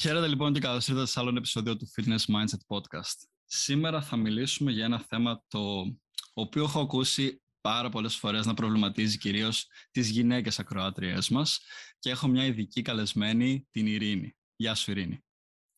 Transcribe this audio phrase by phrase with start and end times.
[0.00, 3.16] Χαίρετε λοιπόν και καλώς ήρθατε σε άλλο ένα επεισόδιο του Fitness Mindset Podcast.
[3.44, 5.84] Σήμερα θα μιλήσουμε για ένα θέμα το
[6.32, 11.60] οποίο έχω ακούσει πάρα πολλές φορές να προβληματίζει κυρίως τις γυναίκες ακροάτριές μας
[11.98, 14.36] και έχω μια ειδική καλεσμένη, την Ειρήνη.
[14.56, 15.24] Γεια σου Ειρήνη.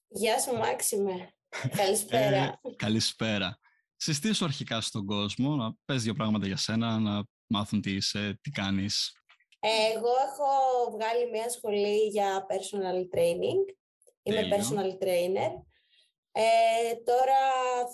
[0.09, 1.35] Γεια σου Μάξιμε.
[1.77, 2.43] Καλησπέρα.
[2.43, 3.59] Ε, καλησπέρα.
[3.97, 8.51] Συστήσου αρχικά στον κόσμο, να πες δύο πράγματα για σένα, να μάθουν τι είσαι, τι
[8.51, 9.13] κάνεις.
[9.61, 13.80] Εγώ έχω βγάλει μια σχολή για personal training.
[14.23, 15.51] Είμαι personal trainer.
[16.33, 17.39] Ε, τώρα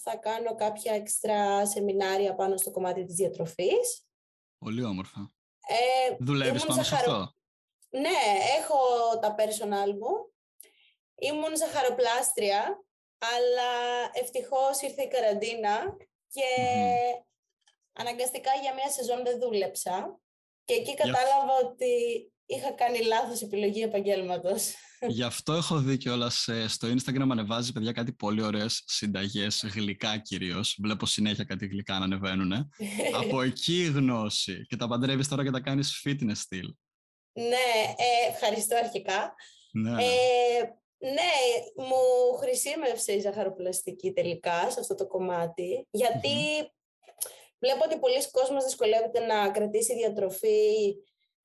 [0.03, 4.07] θα κάνω κάποια έξτρα σεμινάρια πάνω στο κομμάτι της διατροφής.
[4.59, 5.33] Πολύ όμορφα.
[5.69, 7.33] Ε, Δουλεύεις πάνω σε αυτό;
[7.89, 8.19] Ναι,
[8.59, 8.79] έχω
[9.20, 10.33] τα personal μου.
[11.15, 12.84] Ήμουν ζαχαροπλάστρια,
[13.19, 13.70] αλλά
[14.12, 15.97] ευτυχώς ήρθε η καραντίνα
[16.29, 16.45] και
[17.93, 20.20] αναγκαστικά για μια σεζόν δεν δούλεψα.
[20.65, 24.75] Και εκεί κατάλαβα ότι είχα κάνει λάθος επιλογή επαγγέλματος.
[25.09, 30.19] Γι' αυτό έχω δει κιόλας ε, στο Instagram ανεβάζει παιδιά κάτι πολύ ωραίες συνταγές, γλυκά
[30.19, 30.78] κυρίως.
[30.83, 32.53] Βλέπω συνέχεια κάτι γλυκά να ανεβαίνουν.
[33.22, 34.66] Από εκεί η γνώση.
[34.66, 36.70] Και τα παντρεύεις τώρα και τα κάνεις fitness style.
[37.33, 39.34] Ναι, ε, ευχαριστώ αρχικά.
[39.72, 39.91] Ναι.
[39.91, 40.61] Ε,
[40.98, 41.33] ναι,
[41.86, 45.88] μου χρησιμεύσε η ζαχαροπλαστική τελικά σε αυτό το κομμάτι,
[47.59, 50.94] βλέπω ότι πολλοί κόσμος δυσκολεύεται να κρατήσει διατροφή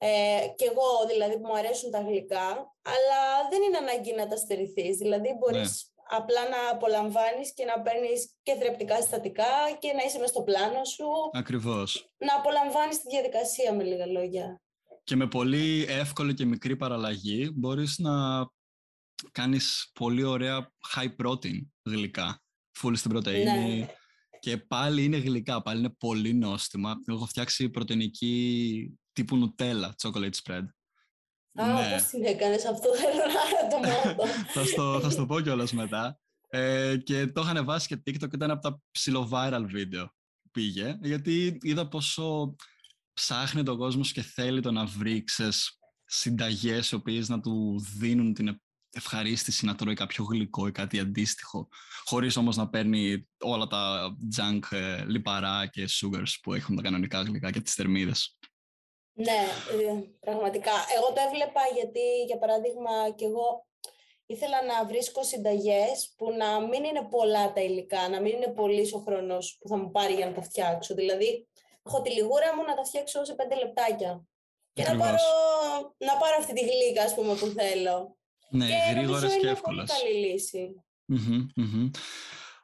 [0.04, 2.48] ε, και εγώ δηλαδή που μου αρέσουν τα γλυκά,
[2.94, 4.98] αλλά δεν είναι ανάγκη να τα στερηθείς.
[4.98, 6.18] Δηλαδή μπορείς ναι.
[6.18, 10.84] απλά να απολαμβάνεις και να παίρνεις και θρεπτικά συστατικά και να είσαι μες στο πλάνο
[10.84, 11.06] σου.
[11.34, 12.12] Ακριβώς.
[12.18, 14.62] Να απολαμβάνεις τη διαδικασία με λίγα λόγια.
[15.04, 18.46] Και με πολύ εύκολη και μικρή παραλλαγή μπορείς να
[19.32, 22.42] κάνεις πολύ ωραία high protein γλυκά.
[22.72, 23.80] Φούλη στην πρωτεΐνη.
[23.80, 23.96] Ναι.
[24.40, 26.94] Και πάλι είναι γλυκά, πάλι είναι πολύ νόστιμα.
[27.06, 30.66] Έχω φτιάξει πρωτεϊνική τύπου νουτέλα, chocolate spread.
[31.54, 31.94] Α, ναι.
[31.94, 34.26] πώς την έκανες αυτό, θέλω να το μάθω.
[34.54, 36.20] θα, στο, θα στο πω κιόλας μετά.
[36.50, 40.06] Ε, και το είχαν βάσει και TikTok, ήταν από τα ψηλο viral βίντεο
[40.42, 42.56] που πήγε, γιατί είδα πόσο
[43.14, 45.24] ψάχνει τον κόσμο και θέλει το να βρει
[46.06, 48.62] συνταγές οι οποίες να του δίνουν την
[48.92, 51.68] ευχαρίστηση να τρώει κάποιο γλυκό ή κάτι αντίστοιχο,
[52.04, 57.22] χωρίς όμως να παίρνει όλα τα junk ε, λιπαρά και sugars που έχουν τα κανονικά
[57.22, 58.38] γλυκά και τις θερμίδες.
[59.14, 59.40] Ναι,
[59.72, 60.72] ε, πραγματικά.
[60.98, 63.66] Εγώ το έβλεπα γιατί, για παράδειγμα, και εγώ
[64.26, 68.92] ήθελα να βρίσκω συνταγές που να μην είναι πολλά τα υλικά, να μην είναι πολύ
[68.94, 70.94] ο χρόνος που θα μου πάρει για να τα φτιάξω.
[70.94, 71.48] Δηλαδή,
[71.86, 74.24] έχω τη λιγούρα μου να τα φτιάξω σε πέντε λεπτάκια.
[74.74, 75.18] Και να πάρω,
[75.98, 78.18] να πάρω αυτή τη γλύκα, ας πούμε, που θέλω.
[78.50, 79.82] Ναι, γρήγορες και εύκολε.
[79.82, 80.84] Είναι πολύ καλή λύση.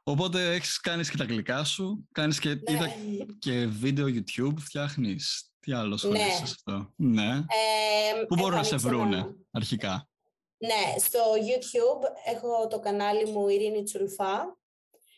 [0.10, 2.62] Οπότε έχεις κάνεις και τα γλυκά σου, κάνεις και, ναι.
[2.68, 2.96] είδα
[3.40, 5.52] και βίντεο YouTube, φτιάχνεις.
[5.60, 6.34] Τι άλλο ασχολείσαι ναι.
[6.34, 7.28] σε αυτό; Ναι.
[7.34, 10.10] Ε, Πού μπορούν να σε βρούνε αρχικά;
[10.58, 14.58] Ναι, στο YouTube έχω το κανάλι μου Ειρήνη Τσουλφά.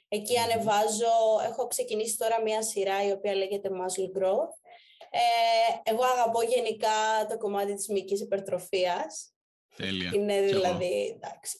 [0.07, 1.15] Εκεί ανεβάζω,
[1.49, 4.53] έχω ξεκινήσει τώρα μια σειρά η οποία λέγεται Muscle Growth.
[5.09, 9.33] Ε, εγώ αγαπώ γενικά το κομμάτι της μυϊκής υπερτροφίας.
[9.75, 10.11] Τέλεια.
[10.13, 11.59] Είναι δηλαδή, εντάξει.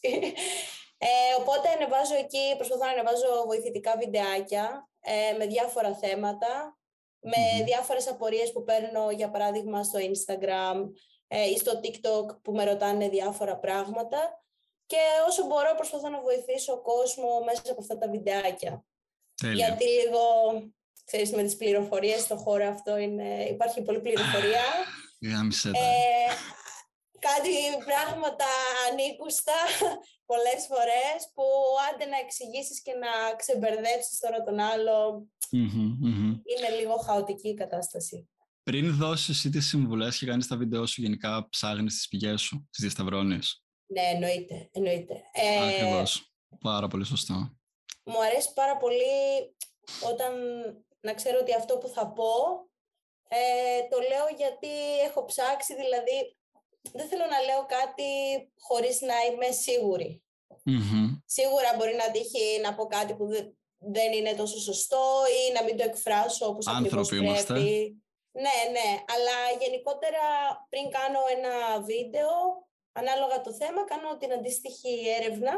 [1.01, 1.07] Ε,
[1.39, 6.77] οπότε ανεβάζω εκεί, προσπαθώ να ανεβάζω βοηθητικά βιντεάκια ε, με διάφορα θέματα,
[7.19, 10.89] με διάφορες απορίες που παίρνω, για παράδειγμα, στο Instagram
[11.27, 14.43] ε, ή στο TikTok που με ρωτάνε διάφορα πράγματα
[14.85, 18.85] και όσο μπορώ προσπαθώ να βοηθήσω κόσμο μέσα από αυτά τα βιντεάκια.
[19.41, 19.55] Τέλεια.
[19.66, 20.21] Γιατί λίγο,
[21.05, 24.63] ξέρεις, με τις πληροφορίες στο χώρο αυτό είναι, υπάρχει πολλή πληροφορία.
[25.69, 26.33] ε,
[27.19, 28.45] κάτι πράγματα
[28.89, 29.53] ανήκουστα
[30.31, 31.44] πολλές φορές που
[31.88, 35.28] άντε να εξηγήσεις και να ξεμπερδέψεις τώρα τον αλλο
[36.51, 38.29] είναι λίγο χαοτική η κατάσταση.
[38.63, 42.67] Πριν δώσεις εσύ τις συμβουλές και κάνεις τα βίντεο σου, γενικά ψάχνεις τις πηγές σου,
[42.72, 43.63] τις διασταυρώνεις.
[43.85, 44.69] Ναι, εννοείται.
[44.72, 45.22] εννοείται.
[45.31, 46.34] Ε, Ακριβώς.
[46.59, 47.34] Πάρα πολύ σωστό.
[48.03, 49.17] Μου αρέσει πάρα πολύ
[50.11, 50.34] όταν
[51.01, 52.34] να ξέρω ότι αυτό που θα πω
[53.29, 56.38] ε, το λέω γιατί έχω ψάξει, δηλαδή
[56.81, 58.09] δεν θέλω να λέω κάτι
[58.59, 60.23] χωρίς να είμαι σίγουρη.
[61.25, 63.26] Σίγουρα μπορεί να τύχει να πω κάτι που
[63.78, 65.03] δεν είναι τόσο σωστό
[65.40, 68.03] ή να μην το εκφράσω όπως ακριβώς πρέπει.
[68.31, 70.26] Ναι, ναι, αλλά γενικότερα
[70.70, 72.31] πριν κάνω ένα βίντεο,
[72.91, 75.53] ανάλογα το θέμα, κάνω την αντίστοιχη έρευνα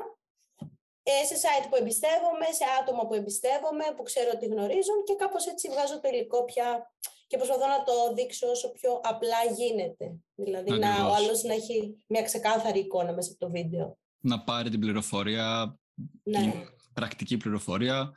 [1.04, 5.48] ε, σε site που εμπιστεύομαι, σε άτομα που εμπιστεύομαι, που ξέρω ότι γνωρίζουν και κάπως
[5.48, 6.92] έτσι βγάζω το υλικό πια
[7.32, 10.16] και προσπαθώ να το δείξω όσο πιο απλά γίνεται.
[10.36, 13.98] Δηλαδή να, ο άλλος να έχει μια ξεκάθαρη εικόνα μέσα από το βίντεο.
[14.20, 15.80] Να πάρει την πληροφορία,
[16.24, 16.40] ναι.
[16.40, 16.54] την
[16.94, 18.12] πρακτική πληροφορία,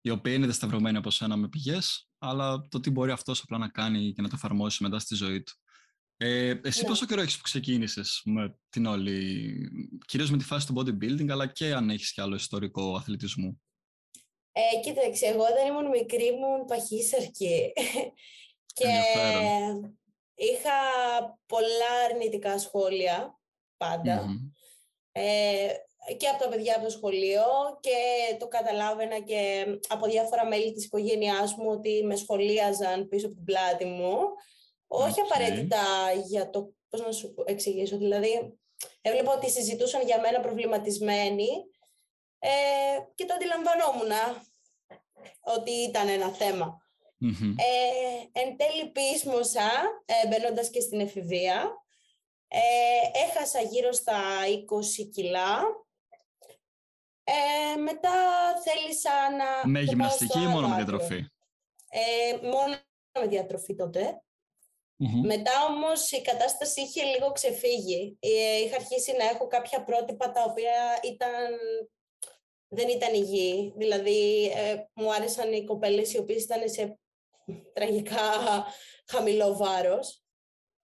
[0.00, 3.68] η οποία είναι δεσταυρωμένη από σένα με πηγές, αλλά το τι μπορεί αυτός απλά να
[3.68, 5.52] κάνει και να το εφαρμόσει μετά στη ζωή του.
[6.16, 6.88] Ε, εσύ Ναι.
[6.88, 9.70] πόσο καιρό έχεις που ξεκίνησες με την όλη,
[10.06, 13.62] κυρίως με τη φάση του bodybuilding, αλλά και αν έχεις κι άλλο ιστορικό αθλητισμού.
[14.52, 17.72] Ε, κοίταξε, εγώ όταν ήμουν μικρή ήμουν παχύσαρκη.
[18.72, 19.98] Και Ενδιαφέρον.
[20.34, 20.70] είχα
[21.46, 23.40] πολλά αρνητικά σχόλια
[23.76, 24.22] πάντα.
[24.22, 24.50] Μμμ.
[25.12, 25.68] Ε,
[26.16, 27.42] και από τα παιδιά από το σχολείο
[27.80, 27.96] και
[28.38, 33.44] το καταλάβαινα και από διάφορα μέλη της οικογένειάς μου ότι με σχολίαζαν πίσω από την
[33.44, 34.18] πλάτη μου.
[34.86, 35.26] Όχι Οκ.
[35.26, 35.78] απαραίτητα
[36.26, 38.58] για το, πώς να σου εξηγήσω, δηλαδή
[39.00, 41.48] έβλεπα ότι συζητούσαν για μένα προβληματισμένοι
[42.38, 42.48] ε,
[43.14, 44.10] και το αντιλαμβανόμουν
[45.40, 46.89] ότι ήταν ένα θέμα.
[47.22, 47.54] Μμμ.
[47.58, 49.70] Ε, εν τέλει πείσμωσα,
[50.04, 51.84] ε, μπαίνοντας και στην εφηβεία.
[52.48, 52.60] Ε,
[53.24, 55.62] έχασα γύρω στα 20 κιλά.
[57.24, 58.12] Ε, μετά
[58.64, 59.68] θέλησα να...
[59.68, 60.96] Με το πάω γυμναστική στο ή μόνο με άλλο άκρο.
[60.96, 61.26] διατροφή;
[61.88, 62.76] Ε, μόνο
[63.20, 64.22] με διατροφή τότε.
[64.96, 65.26] Μμμ.
[65.26, 68.16] Μετά όμως η κατάσταση είχε λίγο ξεφύγει.
[68.20, 71.58] Ε, είχα αρχίσει να έχω κάποια πρότυπα τα οποία ήταν...
[72.68, 73.72] δεν ήταν υγιή.
[73.76, 76.99] Δηλαδή ε, μου άρεσαν οι κοπέλες οι οποίες ήταν σε
[77.72, 78.20] τραγικά
[79.06, 80.22] χαμηλό βάρος.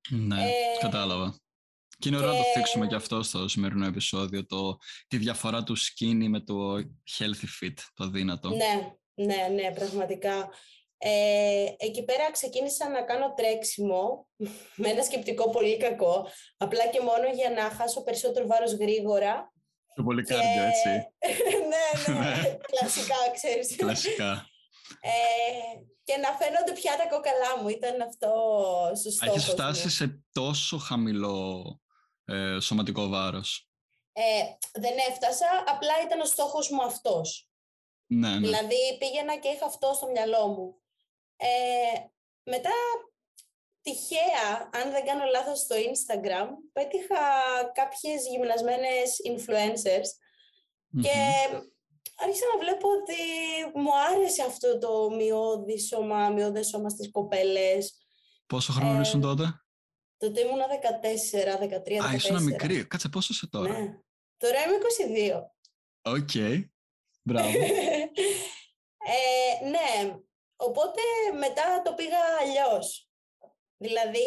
[0.09, 1.39] Ναι, Ε, κατάλαβα.
[1.99, 4.77] Και είναι ωραίο να το και- θίξουμε και αυτό στο σημερινό επεισόδιο, το,
[5.07, 6.75] τη διαφορά του skinny με το
[7.17, 8.49] healthy fit, το δύνατο.
[8.49, 10.49] Ναι, ναι, ναι, πραγματικά.
[10.97, 14.27] Ε, εκεί πέρα ξεκίνησα να κάνω τρέξιμο
[14.81, 19.53] με ένα σκεπτικό πολύ κακό, απλά και μόνο για να χάσω περισσότερο βάρος γρήγορα.
[19.93, 20.33] Πιο πολύ Και...
[20.33, 20.89] κάρδιο, έτσι.
[21.71, 22.57] ναι, ναι, Ναι.
[22.67, 23.75] κλασικά, ξέρεις.
[23.75, 24.47] Κλασικά.
[25.01, 25.11] Ε,
[26.05, 28.31] και να φαίνονται πια τα κόκαλά μου, ήταν αυτό
[28.91, 29.51] ο στόχος Έχεις μου.
[29.51, 31.79] φτάσει σε τόσο χαμηλό
[32.25, 33.69] ε, σωματικό βάρος.
[34.13, 34.43] Ε,
[34.79, 37.49] δεν έφτασα, απλά ήταν ο στόχος μου αυτός.
[38.05, 38.39] Ναι, ναι.
[38.39, 40.81] Δηλαδή πήγαινα και είχα αυτό στο μυαλό μου.
[41.35, 41.99] Ε,
[42.43, 42.71] μετά
[43.81, 47.15] τυχαία, αν δεν κάνω λάθος στο Instagram, πέτυχα
[47.73, 50.09] κάποιες γυμνασμένες influencers
[51.01, 51.19] και
[52.15, 53.13] άρχισα να βλέπω ότι
[53.79, 58.07] μου άρεσε αυτό το μειώδη σώμα, μειώδες σώμα στις κοπέλες.
[58.47, 59.43] Πόσο χρόνο ε, ήσουν τότε;
[60.17, 62.11] Τότε ήμουνα 14, 13, 14.
[62.11, 62.85] Α, ήσουν μικρή.
[62.85, 63.99] Κάτσε, πόσο είσαι τώρα; Ναι.
[64.37, 64.77] Τώρα είμαι
[66.01, 66.11] 22.
[66.13, 66.63] Οκ.
[67.23, 67.49] Μπράβο.
[69.13, 70.17] ε, ναι,
[70.55, 71.01] οπότε
[71.39, 73.09] μετά το πήγα αλλιώς.
[73.77, 74.25] Δηλαδή,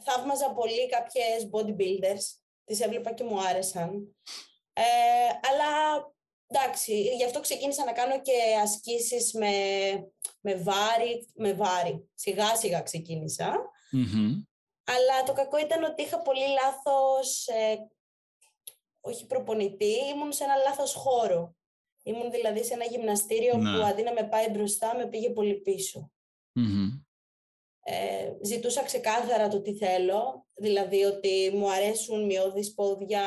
[0.00, 2.22] θαύμαζα πολύ κάποιες bodybuilders,
[2.64, 4.16] τις έβλεπα και μου άρεσαν.
[4.72, 4.82] Ε,
[5.50, 6.00] αλλά,
[6.54, 9.52] εντάξει, γι' αυτό ξεκίνησα να κάνω και ασκήσεις με,
[10.40, 12.08] με βάρη, με βάρη.
[12.14, 13.70] Σιγά σιγά ξεκίνησα.
[13.90, 14.42] Μμμ.
[14.84, 17.76] Αλλά το κακό ήταν ότι είχα πολύ λάθος, ε,
[19.00, 21.56] όχι προπονητή, ήμουν σε ένα λάθος χώρο.
[22.02, 23.76] Ήμουν δηλαδή σε ένα γυμναστήριο Ναι.
[23.78, 26.10] που αντί να με πάει μπροστά, με πήγε πολύ πίσω.
[26.52, 26.88] Μμμ.
[27.86, 33.22] Ε, ζητούσα ξεκάθαρα το τι θέλω, δηλαδή ότι μου αρέσουν μειώδεις πόδια,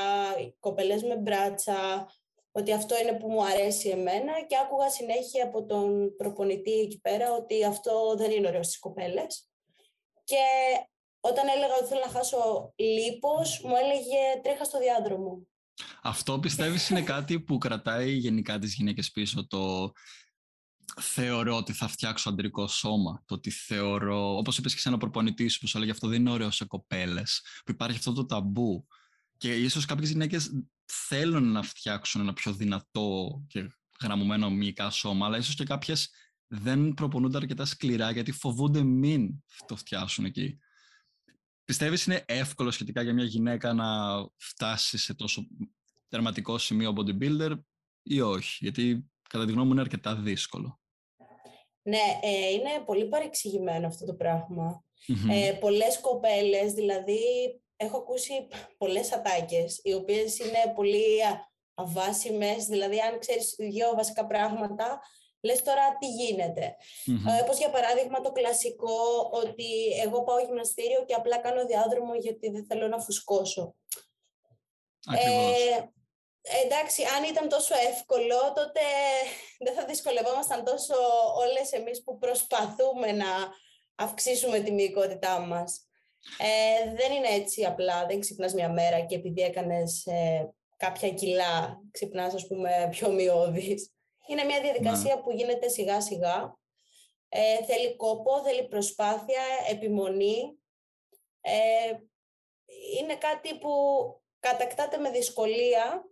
[0.60, 2.10] κοπελές με μπράτσα,
[2.58, 7.32] ότι αυτό είναι που μου αρέσει εμένα και άκουγα συνέχεια από τον προπονητή εκεί πέρα
[7.32, 9.50] ότι αυτό δεν είναι ωραίο στις κοπέλες.
[10.24, 10.44] Και
[11.20, 15.48] όταν έλεγα ότι θέλω να χάσω λίπος, μου έλεγε τρέχα στο διάδρομο.
[16.02, 19.92] Αυτό πιστεύεις είναι κάτι που κρατάει γενικά τις γυναίκες πίσω το
[21.02, 23.24] θεωρώ ότι θα φτιάξω αντρικό σώμα.
[23.26, 26.20] Το ότι θεωρώ, όπως είπες και σε ένα προπονητή σου που σου έλεγε αυτό δεν
[26.20, 27.42] είναι ωραίο σε κοπέλες.
[27.66, 28.88] Που υπάρχει αυτό το ταμπού.
[29.38, 30.52] Και ίσως κάποιες γυναίκες
[30.88, 33.70] θέλουν να φτιάξουν ένα πιο δυνατό και
[34.04, 36.10] γραμμωμένο μυϊκά σώμα, αλλά ίσως και κάποιες
[36.48, 40.60] δεν προπονούνται αρκετά σκληρά γιατί φοβούνται μην το φτιάξουν εκεί.
[41.66, 43.88] Πιστεύεις είναι εύκολο σχετικά για μια γυναίκα να
[44.36, 45.48] φτάσει σε τόσο
[46.08, 47.60] τερματικό σημείο bodybuilder
[48.04, 50.80] ή όχι, γιατί κατά τη γνώμη μου είναι αρκετά δύσκολο.
[51.82, 54.84] Ναι, ε, είναι πολύ παρεξηγημένο αυτό το πράγμα.
[55.08, 55.30] Μμμ.
[55.30, 57.20] Ε, πολλές κοπέλες, δηλαδή
[57.78, 64.26] έχω ακούσει πολλές ατάκες, οι οποίες είναι πολύ α- αβάσιμες, δηλαδή αν ξέρεις δύο βασικά
[64.26, 65.02] πράγματα,
[65.42, 66.76] λες τώρα τι γίνεται.
[67.06, 67.28] Μμμ.
[67.28, 72.50] Ε, όπως για παράδειγμα το κλασικό ότι εγώ πάω γυμναστήριο και απλά κάνω διάδρομο γιατί
[72.50, 73.76] δεν θέλω να φουσκώσω.
[75.06, 75.62] Ακριβώς.
[75.62, 75.92] Ε,
[76.66, 78.82] εντάξει, αν ήταν τόσο εύκολο, τότε
[79.60, 80.96] δεν θα δυσκολευόμασταν τόσο
[81.38, 83.26] όλες εμείς που προσπαθούμε να
[83.96, 85.87] αυξήσουμε τη μυϊκότητά μας.
[86.38, 91.82] Ε, δεν είναι έτσι απλά, δεν ξυπνάς μια μέρα και επειδή έκανες ε, κάποια κιλά,
[91.92, 93.92] ξυπνάς ας πούμε πιο μειώδης.
[94.28, 96.58] Είναι μια διαδικασία που γίνεται σιγά σιγά.
[97.30, 100.60] Ε, θέλει κόπο, θέλει προσπάθεια, επιμονή.
[101.42, 101.94] Ε,
[103.00, 103.72] είναι κάτι που
[104.40, 106.06] κατακτάται με δυσκολία,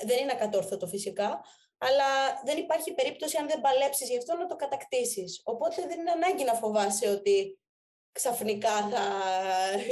[0.00, 1.44] ε, δεν είναι ακατόρθωτο φυσικά,
[1.78, 5.40] αλλά δεν υπάρχει περίπτωση αν δεν παλέψεις γι' αυτό να το κατακτήσεις.
[5.44, 7.61] Οπότε δεν είναι ανάγκη να φοβάσαι ότι
[8.12, 9.02] ξαφνικά θα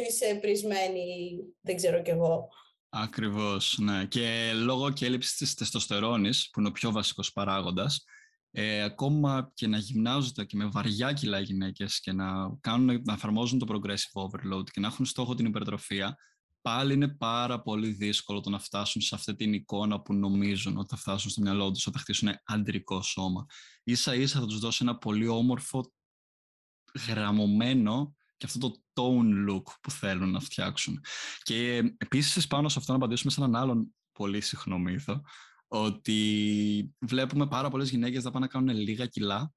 [0.09, 2.49] είσαι πρισμένη, δεν ξέρω κι εγώ.
[2.89, 4.05] Ακριβώς, ναι.
[4.05, 8.05] Και λόγω και έλλειψης της τεστοστερόνης, που είναι ο πιο βασικός παράγοντας,
[8.51, 13.13] ε, ακόμα και να γυμνάζονται και με βαριά κιλά οι γυναίκες και να, κάνουν, να
[13.13, 16.17] εφαρμόζουν το progressive overload και να έχουν στόχο την υπερτροφία,
[16.63, 20.89] πάλι είναι πάρα πολύ δύσκολο το να φτάσουν σε αυτή την εικόνα που νομίζουν ότι
[20.89, 23.47] θα φτάσουν στο μυαλό τους όταν χτίσουν αντρικό σώμα.
[23.85, 25.93] Ίσα ίσα θα τους δώσει ένα πολύ όμορφο,
[27.09, 31.01] γραμμωμένο και αυτό το tone look που θέλουν να φτιάξουν.
[31.43, 35.23] Και επίσης πάνω σε αυτό να απαντήσουμε σε έναν άλλον πολύ συχνό μύθο,
[35.69, 39.53] ότι βλέπουμε πάρα πολλές γυναίκες να πάνε να κάνουν λίγα κιλά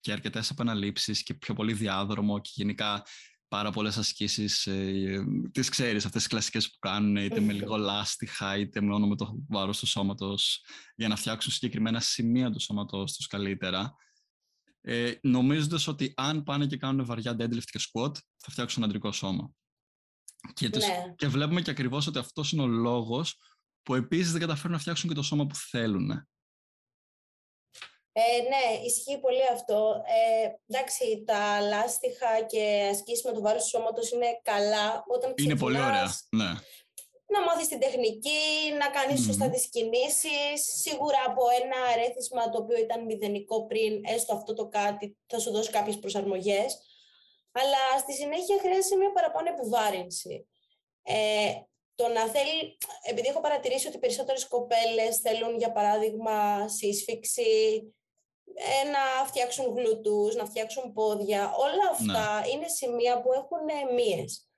[0.00, 3.02] και αρκετές επαναλήψεις και πιο πολύ διάδρομο και γενικά
[3.48, 8.56] πάρα πολλές ασκήσεις, ε, τις ξέρεις, αυτές τις κλασικές που κάνουν είτε με λίγο λάστιχα
[8.56, 10.64] είτε μόνο με το βάρος του σώματος
[10.96, 13.94] για να φτιάξουν συγκεκριμένα σημεία του σώματος τους καλύτερα.
[14.82, 19.50] Ε, νομίζοντας ότι αν πάνε και κάνουν βαριά deadlift και squat θα φτιάξουν αντρικό σώμα.
[20.54, 21.14] Και, ναι.
[21.16, 23.38] και βλέπουμε και ακριβώς ότι αυτός είναι ο λόγος
[23.82, 26.10] που επίσης δεν καταφέρουν να φτιάξουν και το σώμα που θέλουν.
[28.12, 30.02] Ε, ναι, ισχύει πολύ αυτό.
[30.06, 35.56] Ε, εντάξει, τα λάστιχα και ασκήσεις με το βάρος του σώματος είναι καλά όταν Είναι
[35.56, 36.52] πολύ ωραία, ναι.
[37.32, 40.58] Να μάθεις την τεχνική, να κάνεις σωστά τις κινήσεις.
[40.82, 45.50] Σίγουρα από ένα ρέθισμα το οποίο ήταν μηδενικό πριν, έστω αυτό το κάτι, θα σου
[45.50, 46.78] δώσει κάποιες προσαρμογές.
[47.52, 50.48] Αλλά στη συνέχεια χρειάζεται μια παραπάνω επιβάρυνση.
[51.02, 51.52] Ε,
[51.94, 57.82] το να θέλει, επειδή έχω παρατηρήσει ότι περισσότερες κοπέλες θέλουν για παράδειγμα σύσφυξη,
[58.54, 61.90] ε, να φτιάξουν γλουτούς, να φτιάξουν πόδια, όλα ναι.
[61.90, 64.49] αυτά είναι σημεία που έχουν μύες.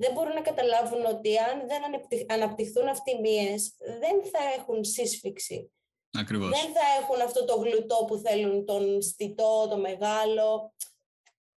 [0.00, 1.82] Δεν μπορούν να καταλάβουν ότι αν δεν
[2.28, 5.72] αναπτυχθούν αυτοί οι μύες, δεν θα έχουν σύσφυξη.
[6.18, 6.48] Ακριβώς.
[6.48, 10.72] Δεν θα έχουν αυτό το γλουτό που θέλουν, τον στιτό, το μεγάλο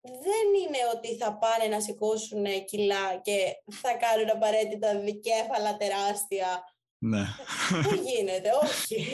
[0.03, 6.65] δεν είναι ότι θα πάνε να σηκώσουν κιλά και θα κάνουν απαραίτητα δικέφαλα τεράστια.
[6.99, 7.25] Ναι.
[7.71, 9.07] Δεν γίνεται, όχι.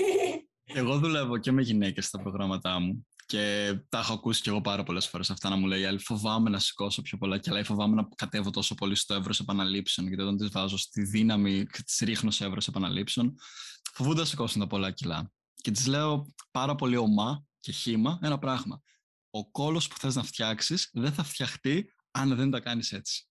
[0.64, 4.82] Εγώ δουλεύω και με γυναίκες στα προγράμματά μου και τα έχω ακούσει κι εγώ πάρα
[4.82, 7.94] πολλές φορές αυτά να μου λέει: Άλλη, φοβάμαι να σηκώσω πιο πολλά κιλά ή φοβάμαι
[7.94, 10.06] να κατέβω τόσο πολύ στο εύρος επαναλήψεων.
[10.06, 13.35] Γιατί όταν τις βάζω στη δύναμη και τις ρίχνω σε εύρος επαναλήψεων,
[13.92, 15.30] φοβούνται να σηκώσουν τα πολλά κιλά.
[15.54, 18.82] Και τις λέω πάρα πολύ ομά και χήμα ένα πράγμα
[19.30, 23.28] ο κόλος που θες να φτιάξεις δεν θα φτιαχτεί αν δεν τα κάνεις έτσι.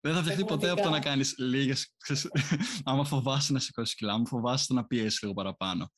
[0.00, 1.94] Δεν θα φτιαχτεί ποτέ από το να κάνεις λίγες...
[2.84, 5.92] άμα φοβάσαι να σηκώσεις κιλά, άμα φοβάσαι να πιέσεις λίγο παραπάνω.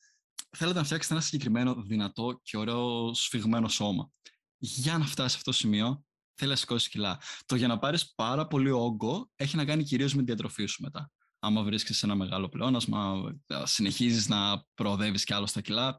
[0.49, 4.09] Θέλετε να φτιάξετε ένα συγκεκριμένο, δυνατό και ωραίο σφιγμένο σώμα.
[4.57, 6.03] Για να φτάσει σε αυτό το σημείο,
[6.33, 7.21] θέλει να σηκώσει κιλά.
[7.45, 10.81] Το για να πάρεις πάρα πολύ όγκο έχει να κάνει κυρίως με τη διατροφή σου
[10.81, 11.11] μετά.
[11.39, 13.23] Άμα βρίσκεσαι σε ένα μεγάλο πλεόνασμα,
[13.63, 15.97] συνεχίζεις να προοδεύεις κι άλλο στα κιλά,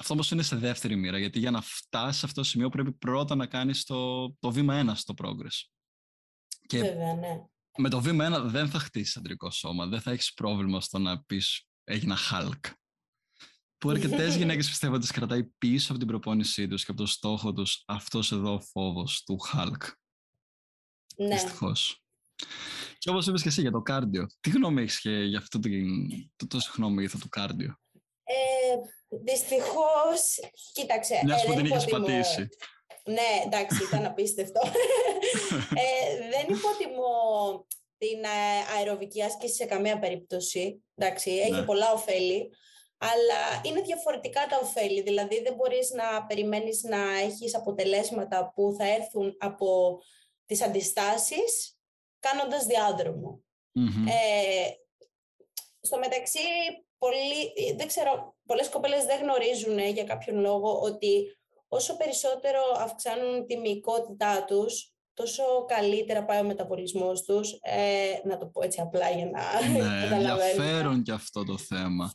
[0.00, 2.92] αυτό όμως είναι σε δεύτερη μοίρα, γιατί για να φτάσεις σε αυτό το σημείο πρέπει
[2.92, 5.68] πρώτα να κάνεις το, το βήμα ένα στο progress.
[6.66, 7.44] Και Βέβαια, ναι.
[7.78, 11.22] με το βήμα ένα δεν θα χτίσεις αντρικό σώμα, δεν θα έχεις πρόβλημα στο να
[11.22, 12.72] πεις έγινα Hulk.
[13.78, 17.52] Που αρκετές γυναίκες πιστεύω ότι κρατάει πίσω από την προπόνησή τους και από το στόχο
[17.52, 19.88] τους αυτός εδώ ο φόβος του Hulk.
[21.16, 21.28] Ναι.
[21.28, 22.02] Δυστυχώς.
[22.98, 25.68] Και όπως είπες και εσύ για το κάρντιο, τι γνώμη έχεις για αυτό το,
[26.36, 27.76] το, το συχνό μύθο του κάρντιο.
[28.24, 28.76] Ε,
[29.10, 30.38] Δυστυχώς,
[30.72, 31.20] κοίταξε.
[31.24, 32.48] Μια ε, που την είχες πατήσει.
[33.04, 34.60] Ναι, εντάξει, ήταν απίστευτο.
[35.82, 37.66] ε, δεν υποτιμώ
[37.98, 40.84] την ε, αεροβική άσκηση σε καμία περίπτωση.
[40.94, 41.64] Εντάξει, έχει ναι.
[41.64, 42.50] πολλά ωφέλη.
[42.98, 45.02] Αλλά είναι διαφορετικά τα ωφέλη.
[45.02, 50.00] Δηλαδή, δεν μπορείς να περιμένεις να έχεις αποτελέσματα που θα έρθουν από
[50.46, 51.78] τις αντιστάσεις
[52.18, 52.66] κάνοντας
[54.08, 54.70] Ε,
[55.80, 56.38] στο μεταξύ,
[56.98, 61.38] πολλοί, δεν ξέρω, πολλές κοπέλες δεν γνωρίζουν για κάποιον λόγο ότι
[61.68, 67.58] όσο περισσότερο αυξάνουν τη μυϊκότητά τους, τόσο καλύτερα πάει ο μεταβολισμός τους.
[67.62, 72.12] Ε, να το πω έτσι απλά για να ναι, ενδιαφέρον και αυτό το θέμα.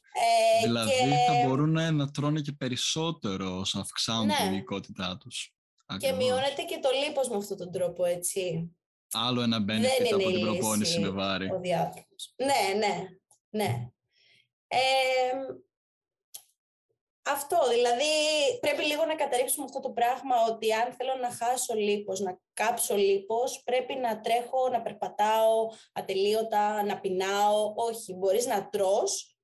[0.62, 0.92] Ε, δηλαδή
[1.28, 4.34] θα μπορούν να τρώνε και περισσότερο όσο αυξάνουν ναι.
[4.34, 5.56] τη μυϊκότητά τους.
[5.98, 8.72] Και μειώνεται και το λίπος με αυτόν τον τρόπο, έτσι.
[9.12, 11.50] Άλλο ένα benefit από την προπόνηση με βάρη.
[11.52, 11.60] Ο
[12.36, 13.08] Ναι, ναι,
[13.50, 13.88] ναι
[17.26, 18.14] αυτό, δηλαδή
[18.60, 22.96] πρέπει λίγο να καταρρίψουμε αυτό το πράγμα ότι αν θέλω να χάσω λίπος, να κάψω
[22.96, 27.74] λίπος, πρέπει να τρέχω, να περπατάω ατελείωτα, να πεινάω.
[27.76, 29.38] Όχι, μπορείς να τρως,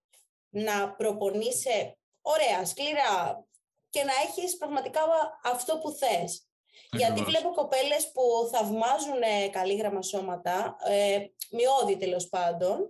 [0.49, 3.45] να προπονείσαι ωραία, σκληρά
[3.89, 5.01] και να έχεις πραγματικά
[5.43, 6.43] αυτό που θες.
[6.91, 11.19] Γιατί βλέπω κοπέλες που θαυμάζουν καλή γραμμασώματα, ε,
[11.51, 12.89] μειώδη τέλος πάντων,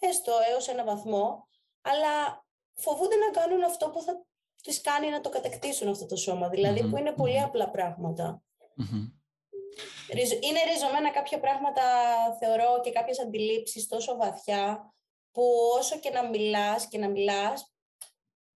[0.00, 1.48] έστω έως ένα βαθμό,
[1.82, 2.43] αλλά
[2.74, 4.24] φοβούνται να κάνουν αυτό που θα
[4.62, 7.70] τις κάνει να το κατακτήσουν αυτό το σώμα, δηλαδη που είναι πολύ απλά
[10.40, 11.82] Είναι ριζωμένα κάποια πράγματα,
[12.38, 14.94] θεωρώ, και κάποιες αντιλήψεις τόσο βαθιά,
[15.32, 15.42] που
[15.78, 17.74] όσο και να μιλάς και να μιλάς,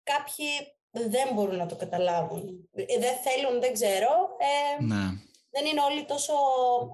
[0.02, 0.48] κάποιοι
[0.90, 2.68] δεν μπορούν να το καταλάβουν.
[2.72, 4.36] Ε, δεν θέλουν, δεν ξέρω.
[4.38, 5.04] Ε, ναι.
[5.50, 6.34] Δεν είναι όλοι τόσο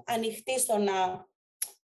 [0.05, 1.27] ανοιχτοί στο να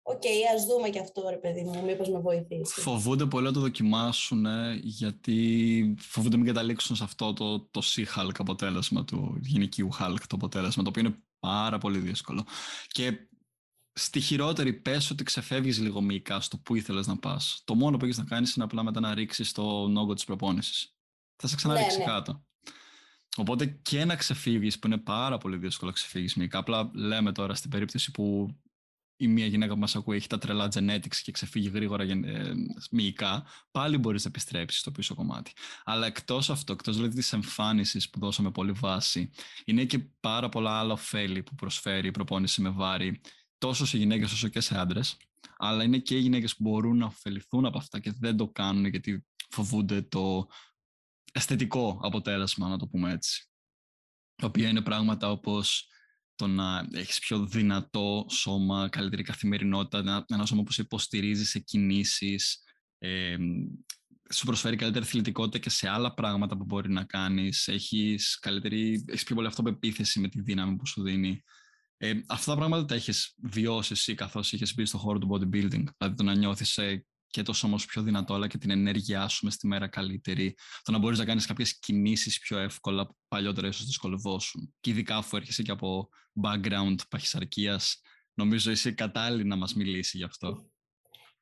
[0.05, 2.81] οκ, okay, ας δούμε και αυτό ρε παιδί μου, μήπως με βοηθήσει.
[2.81, 4.47] Φοβούνται πολύ να το δοκιμάσουν,
[4.83, 10.83] γιατί φοβούνται μην καταλήξουν σε αυτό το, το She-Hulk αποτέλεσμα του γυναικείου Hulk το αποτέλεσμα,
[10.83, 12.45] το οποίο είναι πάρα πολύ δύσκολο.
[12.89, 13.13] Και
[13.93, 17.63] στη χειρότερη πες ότι ξεφεύγεις λίγο μυϊκά στο που ήθελες να πας.
[17.65, 20.97] Το μόνο που έχεις να κάνεις είναι απλά μετά να ρίξεις το νόγκο της προπόνησης.
[21.37, 22.11] Θα σε ξαναρίξει ναι, ναι.
[22.11, 22.45] κάτω.
[23.37, 26.59] Οπότε και να ξεφύγεις, που είναι πάρα πολύ δύσκολο να ξεφύγεις μυϊκά.
[26.59, 28.57] Απλά λέμε τώρα στην περίπτωση που
[29.23, 32.53] ή μια γυναίκα που μας ακούει έχει τα τρελά genetics και ξεφύγει γρήγορα ε,
[32.91, 35.53] μυϊκά, πάλι μπορείς να επιστρέψεις στο πίσω κομμάτι.
[35.85, 39.31] Αλλά εκτός αυτό, εκτός δηλαδή της εμφάνισης που δώσαμε πολύ βάση,
[39.65, 43.21] είναι και πάρα πολλά άλλα ωφέλη που προσφέρει η προπόνηση με βάρη
[43.59, 45.17] τόσο σε γυναίκες όσο και σε άντρες.
[45.59, 48.87] Αλλά είναι και οι γυναίκες που μπορούν να ωφεληθούν από αυτά και δεν το κάνουν
[48.87, 50.47] γιατί φοβούνται το
[51.33, 53.47] αισθητικό αποτέλεσμα, να το πούμε έτσι.
[54.35, 55.87] Τα οποία είναι πράγματα όπως
[56.43, 62.63] το να έχεις πιο δυνατό σώμα, καλύτερη καθημερινότητα, ένα σώμα που σε υποστηρίζει σε κινήσεις,
[62.99, 63.37] ε,
[64.33, 69.25] σου προσφέρει καλύτερη θηλητικότητα και σε άλλα πράγματα που μπορεί να κάνεις, έχεις, καλύτερη, έχεις
[69.25, 71.43] πιο πολύ αυτοπεποίθηση με τη δύναμη που σου δίνει.
[71.97, 75.85] Ε, αυτά τα πράγματα τα έχεις βιώσει εσύ καθώς είχες μπει στο χώρο του bodybuilding,
[75.99, 76.79] δηλαδή το να νιώθεις
[77.33, 80.55] και το σώμα σου πιο δυνατό, αλλά και την ενέργειά σου μες στη μέρα καλύτερη.
[80.83, 84.75] Το να μπορείς να κάνεις κάποιες κινήσεις πιο εύκολα που παλιότερα ίσως δυσκολευόσουν.
[84.81, 86.09] Και ειδικά αφού έρχεσαι και από
[86.43, 88.01] background παχυσαρκίας,
[88.35, 90.67] νομίζω είσαι κατάλληλη να μας μιλήσει γι' αυτό.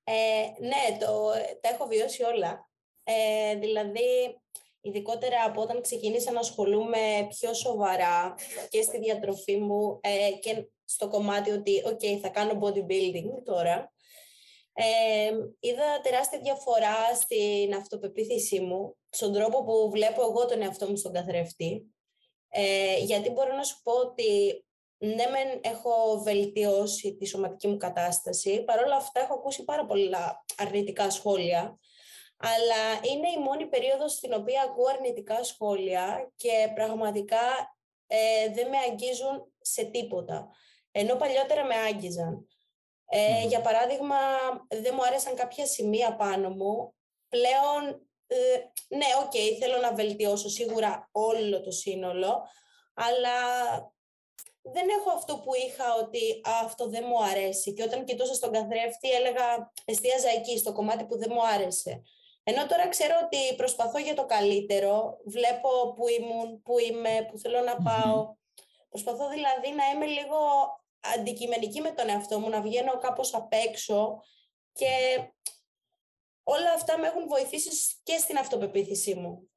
[0.05, 0.13] Ε,
[0.61, 1.31] ναι, το,
[1.61, 2.69] τα έχω βιώσει όλα.
[3.03, 4.41] Ε, δηλαδή,
[4.81, 8.35] ειδικότερα από όταν ξεκίνησα να ασχολούμαι πιο σοβαρά
[8.69, 13.93] και στη διατροφή μου ε, και στο κομμάτι ότι, ok, θα κάνω bodybuilding τώρα,
[14.83, 20.97] ε, είδα τεράστια διαφορά στην αυτοπεποίθησή μου, στον τρόπο που βλέπω εγώ τον εαυτό μου
[20.97, 21.95] στον καθρέφτη.
[22.49, 24.65] Ε, γιατί μπορώ να σου πω ότι
[24.99, 31.11] ναι, μεν έχω βελτιώσει τη σωματική μου κατάσταση, παρόλα αυτά έχω ακούσει πάρα πολλά αρνητικά
[31.11, 31.79] σχόλια,
[32.37, 38.77] αλλά είναι η μόνη περίοδος στην οποία ακούω αρνητικά σχόλια και πραγματικά ε, δεν με
[38.91, 40.49] αγγίζουν σε τίποτα.
[40.91, 42.47] Ενώ παλιότερα με άγγιζαν.
[43.13, 44.17] Ε, Για παράδειγμα,
[44.69, 46.95] δεν μου άρεσαν κάποια σημεία πάνω μου.
[47.29, 48.37] Πλέον, ε,
[48.97, 52.43] ναι, οκ, okay, θέλω να βελτιώσω σίγουρα όλο το σύνολο,
[52.95, 53.39] αλλά
[54.63, 57.73] δεν έχω αυτό που είχα ότι αυτό δεν μου αρέσει.
[57.73, 62.03] Και όταν κοιτούσα στον καθρέφτη έλεγα εστίαζα εκεί, στο κομμάτι που δεν μου άρεσε.
[62.43, 67.61] Ενώ τώρα ξέρω ότι προσπαθώ για το καλύτερο, βλέπω που ήμουν, που είμαι, που θέλω
[67.61, 68.35] να πάω.
[68.89, 70.39] Προσπαθώ δηλαδή να είμαι λίγο
[71.01, 74.23] αντικειμενική με τον εαυτό μου, να βγαίνω κάπως απ' έξω
[74.73, 74.87] και
[76.43, 79.51] όλα αυτά με έχουν βοηθήσει και στην αυτοπεποίθησή μου.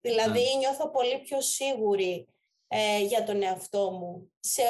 [0.00, 0.58] Δηλαδή ναι.
[0.58, 2.28] νιώθω πολύ πιο σίγουρη
[2.68, 4.62] ε, για τον εαυτό μου σε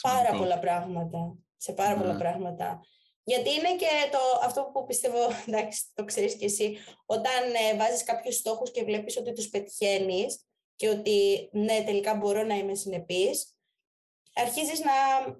[0.00, 1.36] πάρα πολλά πράγματα.
[1.56, 2.18] Σε πάρα πολλά ναι.
[2.18, 2.80] πράγματα.
[3.24, 5.18] Γιατί είναι και το, αυτό που πιστεύω,
[5.48, 10.44] εντάξει, το ξέρεις και εσύ, όταν ε, βάζεις κάποιους στόχους και βλέπεις ότι τους πετυχαίνεις
[10.76, 13.54] και ότι ναι, τελικά μπορώ να είμαι συνεπής,
[14.32, 14.92] αρχίζεις να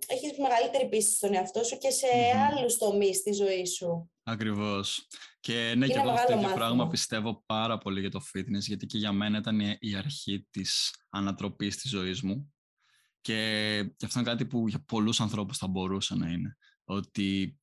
[0.07, 2.57] έχεις μεγαλύτερη πίστη στον εαυτό σου και σε mm-hmm.
[2.59, 4.11] άλλους τομείς στη ζωή σου.
[4.23, 5.07] Ακριβώς.
[5.41, 8.99] Και ναι, και εγώ αυτό το πράγμα πιστεύω πάρα πολύ για το fitness, γιατί και
[8.99, 12.55] για μένα ήταν η αρχή της ανατροπής της ζωής μου.
[13.21, 13.35] Και,
[13.97, 16.57] και αυτό είναι κάτι που για πολλούς ανθρώπους θα μπορούσε να είναι.
[16.85, 17.59] Ότι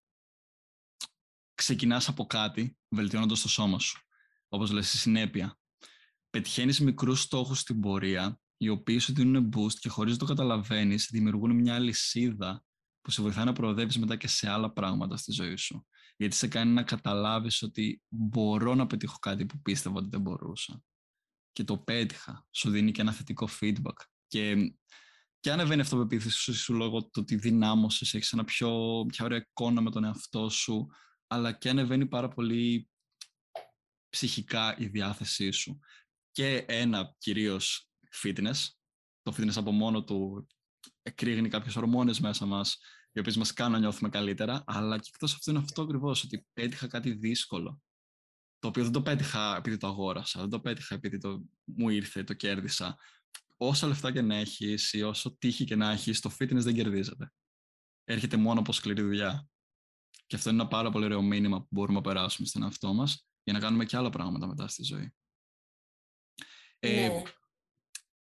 [1.54, 4.02] ξεκινάς από κάτι, βελτιώνοντας το σώμα σου.
[4.48, 5.60] Όπως λες, η συνέπεια.
[6.30, 11.08] Πετυχαίνεις μικρούς στόχους στην πορεία οι οποίοι σου δίνουν boost και χωρίς να το καταλαβαίνεις
[11.12, 12.64] δημιουργούν μια λυσίδα
[13.02, 15.88] που σε βοηθάει να προοδεύεις μετά και σε άλλα πράγματα στη ζωή σου.
[16.18, 20.82] Γιατί σε κάνει να καταλάβεις ότι μπορώ να πετύχω κάτι που πίστευα ότι δεν μπορούσα.
[21.52, 22.48] Και το πέτυχα.
[22.52, 23.96] Σου δίνει και ένα θετικό feedback.
[24.28, 24.74] Και,
[25.40, 29.38] και ανεβαίνει αυτό που σου, σου λόγω του ότι δυνάμωσες, έχεις ένα πιο, πιο ωραία
[29.38, 30.88] εικόνα με τον εαυτό σου,
[31.28, 32.90] αλλά και ανεβαίνει πάρα πολύ
[34.10, 35.80] ψυχικά η διάθεσή σου.
[36.32, 38.68] Και ένα κυρίως fitness.
[39.22, 40.48] Το fitness από μόνο του
[41.02, 42.78] εκρήγνει κάποιες ορμόνες μέσα μας,
[43.12, 44.64] οι οποίες μας κάνουν να νιώθουμε καλύτερα.
[44.68, 47.82] Αλλά και εκτός αυτού είναι αυτό ακριβώς, ότι πέτυχα κάτι δύσκολο.
[48.60, 52.24] Το οποίο δεν το πέτυχα επειδή το αγόρασα, δεν το πέτυχα επειδή το μου ήρθε,
[52.24, 52.98] το κέρδισα.
[53.58, 57.32] Όσα λεφτά και να έχεις ή όσο τύχη και να έχεις, το fitness δεν κερδίζεται.
[58.04, 59.48] Έρχεται μόνο από σκληρή δουλειά.
[60.28, 63.28] Και αυτό είναι ένα πάρα πολύ ωραίο μήνυμα που μπορούμε να περάσουμε στον εαυτό μας
[63.44, 65.14] για να κάνουμε και άλλα πράγματα μετά στη ζωή.
[66.80, 67.22] Ε, ναι.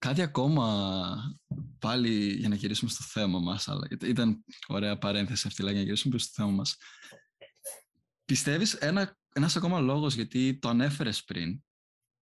[0.01, 1.37] Κάτι ακόμα
[1.79, 5.87] πάλι για να γυρίσουμε στο θέμα μας, αλλά ήταν ωραία παρένθεση αυτή, αλλά για να
[5.87, 6.77] γυρίσουμε στο θέμα μας.
[8.25, 11.63] Πιστεύεις ένα, ένας ακόμα λόγος, γιατί το ανέφερες πριν,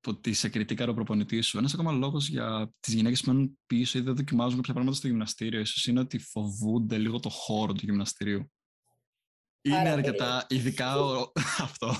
[0.06, 1.58] ότι σε κριτήκαρο ο προπονητή σου.
[1.58, 5.06] Ένας ακόμα λόγος για τις γυναίκες που μένουν πίσω ή δεν δοκιμάζουν κάποια πράγματα στο
[5.06, 8.52] γυμναστήριο, ίσως είναι ότι φοβούνται λίγο το χώρο του γυμναστηρίου.
[9.60, 11.32] Είναι αρκετά, ειδικά ο,
[11.66, 11.94] αυτό,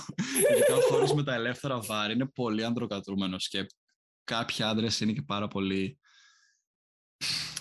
[0.51, 3.65] ειδικά ο χώρος με τα ελεύθερα βάρη είναι πολύ ανδροκατρούμενος και
[4.29, 5.99] κάποιοι άντρες είναι και πάρα πολύ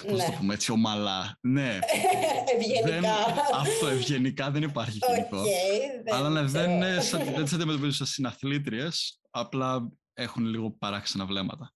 [0.06, 0.24] Πώς ναι.
[0.24, 1.38] το πούμε έτσι, ομαλά.
[1.40, 1.78] Ναι.
[2.54, 3.14] ευγενικά.
[3.54, 5.42] αυτό, ευγενικά δεν υπάρχει κοινικό.
[5.42, 6.98] Okay, Αλλά ναι, δεν, είναι,
[7.34, 11.72] δεν τις αντιμετωπίζουν σαν συναθλήτριες, απλά έχουν λίγο παράξενα βλέμματα.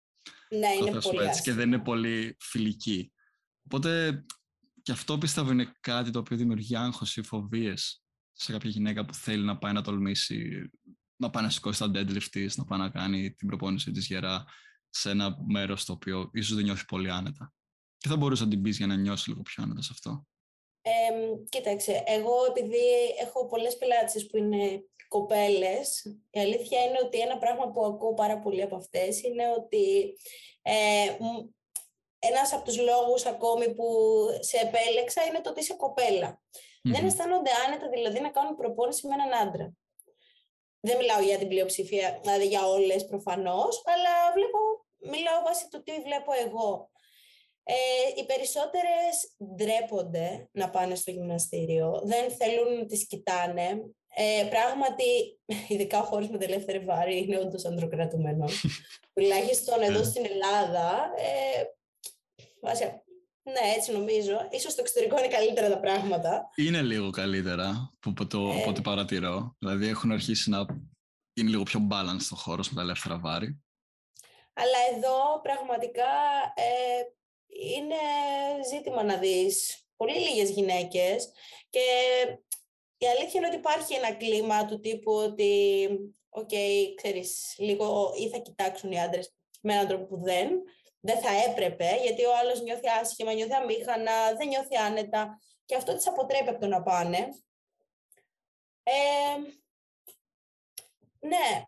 [0.49, 3.13] Ναι, είναι πολύ έτσι, Και δεν είναι πολύ φιλικοί.
[3.65, 4.25] Οπότε
[4.83, 8.03] και αυτό πιστεύω είναι κάτι το οποίο δημιουργεί άγχος ή φοβίες
[8.33, 10.71] σε κάποια γυναίκα που θέλει να πάει να τολμήσει,
[11.17, 14.45] να πάει να σηκώσει τα deadlift της, να πάει να κάνει την προπόνηση της γερά
[14.93, 17.53] σε ένα μέρος το οποίο ίσως δεν νιώθεις πολύ άνετα.
[17.99, 20.27] Τι θα μπορούσες να την πεις για να νιώσεις λίγο πιο άνετα σε αυτό;
[20.83, 20.91] Ε,
[21.49, 22.85] κοίταξε, εγώ επειδή
[23.21, 28.39] έχω πολλές πελάτες που είναι κοπέλες, η αλήθεια είναι ότι ένα πράγμα που ακούω πάρα
[28.39, 30.17] πολύ από αυτές είναι ότι
[30.63, 31.17] ε,
[32.19, 33.87] ένας από τους λόγους ακόμη που
[34.41, 35.77] σε επέλεξα είναι το ότι είσαι
[36.83, 39.73] Δεν αισθάνονται άνετα δηλαδή να κάνουν προπόνηση με έναν άντρα.
[40.81, 44.59] Δεν μιλάω για την πλειοψηφία, δηλαδή για όλες προφανώς, αλλά βλέπω,
[45.11, 46.91] μιλάω βάσει του τι βλέπω εγώ.
[47.65, 47.75] Ε,
[48.17, 49.15] οι περισσότερες
[49.57, 53.83] ντρέπονται να πάνε στο γυμναστήριο, δεν θέλουν να τις κοιτάνε.
[54.15, 58.65] Ε, πράγματι, ειδικά ο χώρος με τα ελεύθερη βάρη είναι όντως ανδροκρατουμένος.
[59.15, 60.05] Τουλάχιστον εδώ ναι.
[60.05, 61.63] στην Ελλάδα, ε,
[63.45, 64.49] ναι, έτσι νομίζω.
[64.51, 66.51] Ίσως στο εξωτερικό είναι καλύτερα τα πράγματα.
[66.55, 68.61] Είναι λίγο καλύτερα από, το, ε.
[68.61, 69.57] από ό,τι παρατηρώ.
[69.59, 70.67] Δηλαδή έχουν αρχίσει να
[71.35, 73.63] είναι λίγο πιο balance το χώρος με τα ελεύθερα βάρη.
[74.53, 76.13] Αλλά εδώ πραγματικά
[76.55, 77.03] ε,
[77.47, 77.97] είναι
[78.71, 81.33] ζήτημα να δεις πολύ λίγες γυναίκες
[81.71, 81.81] και
[82.99, 85.89] η αλήθεια είναι ότι υπάρχει ένα κλίμα του τύπου ότι
[86.29, 90.63] οκ, okay, ξέρεις, λίγο ή θα κοιτάξουν οι άντρες με έναν τρόπο που δεν,
[91.01, 95.95] δεν θα έπρεπε, γιατί ο άλλος νιώθει άσχημα, νιώθει αμήχανα, δεν νιώθει άνετα και αυτό
[95.95, 97.29] τις αποτρέπει από το να πάνε.
[98.83, 99.37] Ε,
[101.21, 101.65] ναι,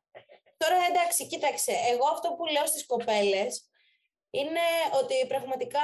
[0.57, 3.69] τώρα εντάξει, κοίταξε, εγώ αυτό που λέω στις κοπέλες
[4.31, 4.67] είναι
[5.01, 5.81] ότι πραγματικά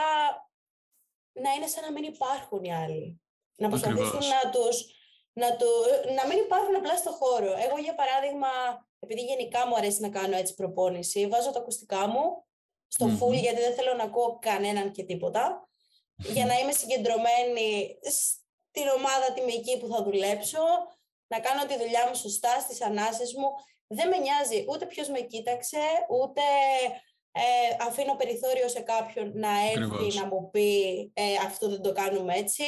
[1.32, 3.20] να είναι σαν να μην υπάρχουν οι άλλοι.
[3.56, 4.98] Να προσπαθήσουν να τους...
[5.32, 5.66] Να, του,
[6.14, 7.52] να μην υπάρχουν απλά στο χώρο.
[7.56, 8.48] Εγώ, για παράδειγμα,
[8.98, 12.44] επειδή γενικά μου αρέσει να κάνω έτσι προπόνηση, βάζω τα ακουστικά μου
[12.88, 15.68] στο mm full, γιατί δεν θέλω να ακούω κανέναν και τίποτα,
[16.16, 20.62] για να είμαι συγκεντρωμένη στην ομάδα τιμική που θα δουλέψω,
[21.26, 23.48] να κάνω τη δουλειά μου σωστά στις ανάσες μου.
[23.92, 26.40] Δεν με νοιάζει ούτε ποιος με κοίταξε, ούτε
[27.32, 32.34] ε, αφήνω περιθώριο σε κάποιον να έρθει να μου πει ε, αυτό δεν το κάνουμε
[32.34, 32.64] έτσι.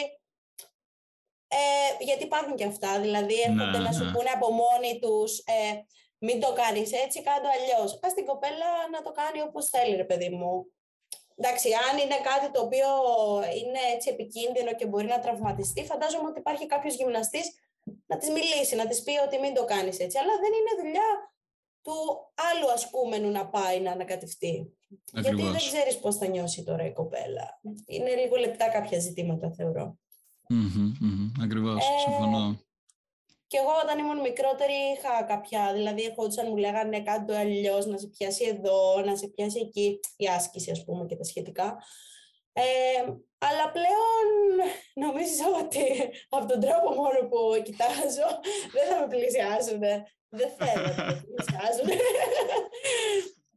[1.49, 4.13] Ε, γιατί υπάρχουν και αυτά, δηλαδή έρχονται να σου ναι.
[4.13, 5.85] πούνε από μόνοι τους ε,
[6.19, 7.99] μην το κάνεις έτσι, κάτω αλλιώς.
[8.03, 10.67] Ας την κοπέλα να το κάνει όπως θέλει ρε παιδί μου.
[11.37, 12.89] Εντάξει, αν είναι κάτι το οποίο
[13.61, 17.47] είναι έτσι επικίνδυνο και μπορεί να τραυματιστεί, φαντάζομαι ότι υπάρχει κάποιος γυμναστής
[18.13, 20.19] να της μιλήσει, να της πει ότι μην το κάνεις έτσι.
[20.19, 21.11] Αλλά δεν είναι δουλειά
[21.83, 21.97] του
[22.51, 24.73] άλλου ασκούμενου να πάει να ανακατευτεί.
[25.13, 27.61] Γιατί δεν ξέρεις πώς θα νιώσει τώρα η κοπέλα.
[27.87, 29.99] Είναι λίγο λεπτά κάποια ζητήματα, θεωρώ.
[30.55, 32.61] Mm-hmm, Ακριβώς, ε, συμφωνώ.
[33.47, 37.99] Και εγώ όταν ήμουν μικρότερη είχα κάποια, δηλαδή ερχόντουσαν μου λέγανε κάτι το αλλιώς, να
[37.99, 41.77] σε πιάσει εδώ, να σε πιάσει εκεί, η άσκηση ας πούμε και τα σχετικά.
[42.53, 42.63] Ε,
[43.49, 44.27] αλλά πλέον
[45.05, 45.85] νομίζω ότι
[46.37, 48.29] από τον τρόπο μόνο που κοιτάζω
[48.75, 49.83] δεν θα με πλησιάσουν.
[50.39, 51.89] Δεν θέλω να με πλησιάσουν.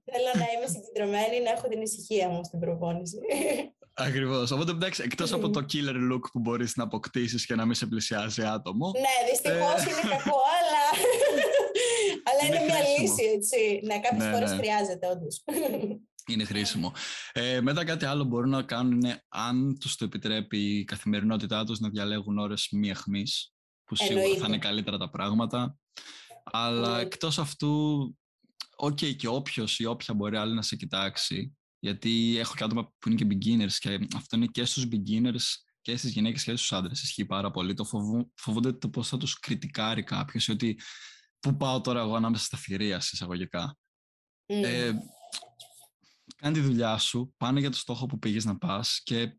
[0.09, 3.19] θέλω να είμαι συγκεντρωμένη, να έχω την ησυχία μου στην προπόνηση.
[3.97, 4.51] Ακριβώς.
[4.51, 7.85] Οπότε εντάξει, εκτός από το killer look που μπορείς να αποκτήσεις και να μην σε
[7.85, 8.91] πλησιάζει άτομο.
[8.91, 9.89] Ναι, δυστυχώς ε...
[9.89, 10.83] είναι κακό, αλλά,
[12.27, 13.79] αλλά είναι, είναι μια λύση, έτσι.
[13.83, 14.57] Ναι, κάποιες ναι, φορές ναι.
[14.57, 15.43] χρειάζεται, όντως.
[16.27, 16.93] Είναι χρήσιμο.
[17.31, 21.79] Ε, μετά κάτι άλλο μπορούν να κάνουν είναι, αν τους το επιτρέπει η καθημερινότητά τους,
[21.79, 25.77] να διαλέγουν ώρες μη αιχμής, που σίγουρα θα είναι καλύτερα τα πράγματα.
[26.43, 28.03] Αλλά εκτός αυτού,
[28.75, 32.93] οκ, okay, και όποιος ή όποια μπορεί άλλη να σε κοιτάξει, γιατί έχω και άτομα
[32.99, 35.43] που είναι και beginners και αυτό είναι και στους beginners
[35.81, 37.01] και στις γυναίκες και στους άντρες.
[37.03, 37.73] Ισχύει πάρα πολύ.
[37.73, 40.79] Το φοβού, φοβούνται το πώς θα τους κριτικάρει κάποιος ή ότι
[41.39, 43.77] πού πάω τώρα εγώ ανάμεσα στα θηρία εισαγωγικά.
[44.45, 44.63] Mm.
[44.63, 44.91] Ε,
[46.45, 49.37] κάνε τη δουλειά σου, πάνε για το στόχο που πήγες να πας και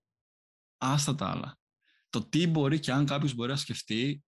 [0.77, 1.59] άστα τα άλλα.
[2.11, 4.25] Το τι μπορεί και αν κάποιος μπορεί να σκεφτεί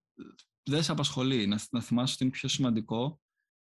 [0.63, 1.47] δεν σε απασχολεί.
[1.47, 3.19] Να, να θυμάσαι ότι είναι πιο σημαντικό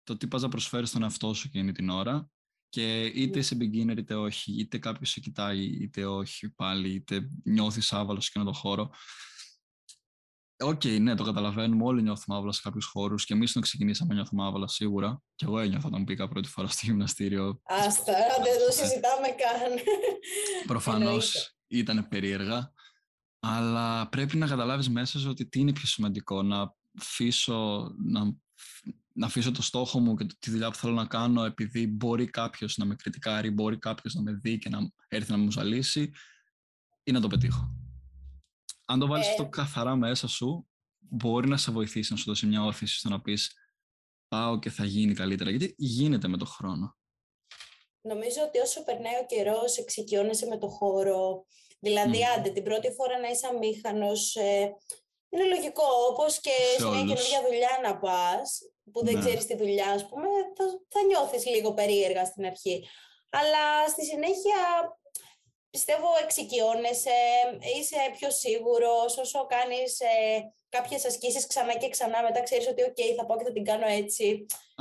[0.03, 2.31] το τι πας να προσφέρεις στον εαυτό σου εκείνη την ώρα
[2.69, 7.93] Και είτε είσαι beginner είτε όχι, είτε κάποιος σε κοιτάει είτε όχι πάλι, είτε νιώθεις
[7.93, 8.91] άβαλος σε εκείνο το χώρο.
[10.59, 11.85] Οκ, okay, ναι, το καταλαβαίνουμε.
[11.85, 15.23] Όλοι νιώθουμε άβολα σε κάποιους χώρους και εμείς όταν ξεκινήσαμε νιώθουμε άβολα σίγουρα.
[15.35, 17.61] Και εγώ ένιωθα όταν πήγα πρώτη φορά στο γυμναστήριο.
[17.65, 18.13] Άστα,
[18.45, 19.73] δεν το συζητάμε καν.
[20.67, 22.73] Προφανώς ήταν περίεργα.
[23.41, 26.43] Αλλά πρέπει να καταλάβεις μέσα σου ότι τι είναι πιο σημαντικό.
[26.43, 28.21] Να αφήσω, να,
[29.13, 32.77] να αφήσω το στόχο μου και τη δουλειά που θέλω να κάνω επειδή μπορεί κάποιος
[32.77, 36.13] να με κριτικάρει, μπορεί κάποιος να με δει και να έρθει να μου ζαλίσει
[37.03, 37.86] ή να το πετύχω
[38.87, 39.49] αν το βάλεις αυτό ε.
[39.51, 40.67] καθαρά μέσα σου,
[40.99, 43.53] μπορεί να σε βοηθήσει να σου δώσει μια όθηση στο να πεις
[44.29, 45.51] πάω και θα γίνει καλύτερα.
[45.51, 46.97] Γιατί γίνεται με το χρόνο.
[48.01, 51.47] Νομίζω ότι όσο περνάει ο καιρός, εξοικειώνεσαι με το χώρο.
[51.79, 52.39] Δηλαδή, mm.
[52.39, 54.37] άντε την πρώτη φορά να είσαι αμήχανος.
[54.37, 54.77] Ε,
[55.29, 55.85] είναι λογικό.
[56.11, 58.61] Όπως και σε, μια καινούργια δουλειά να πας,
[58.93, 59.21] που δεν ναι.
[59.21, 62.89] ξέρεις τη δουλειά, ας πούμε, θα, θα νιώθεις λίγο περίεργα στην αρχή.
[63.31, 64.59] Αλλά στη συνέχεια
[65.77, 67.19] πιστεύω εξοικειώνεσαι,
[67.77, 70.15] είσαι πιο σίγουρος, όσο κάνεις ε,
[70.77, 73.87] κάποιες ασκήσεις ξανά και ξανά, μετά ξέρεις ότι ok, θα πάω και θα την κάνω
[74.03, 74.27] έτσι.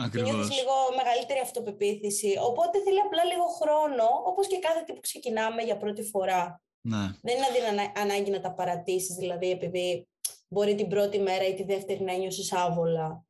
[0.05, 0.29] Ακριβώς.
[0.29, 2.31] Και νιώθεις λίγο μεγαλύτερη αυτοπεποίθηση.
[2.49, 6.43] Οπότε θέλει απλά λίγο χρόνο, όπως και κάθε τι που ξεκινάμε για πρώτη φορά.
[6.91, 7.05] Ναι.
[7.25, 10.07] Δεν είναι δηλαδή ανάγκη να τα παρατήσεις, δηλαδή επειδή
[10.47, 13.25] μπορεί την πρώτη μέρα ή τη δεύτερη να νιώσεις άβολα.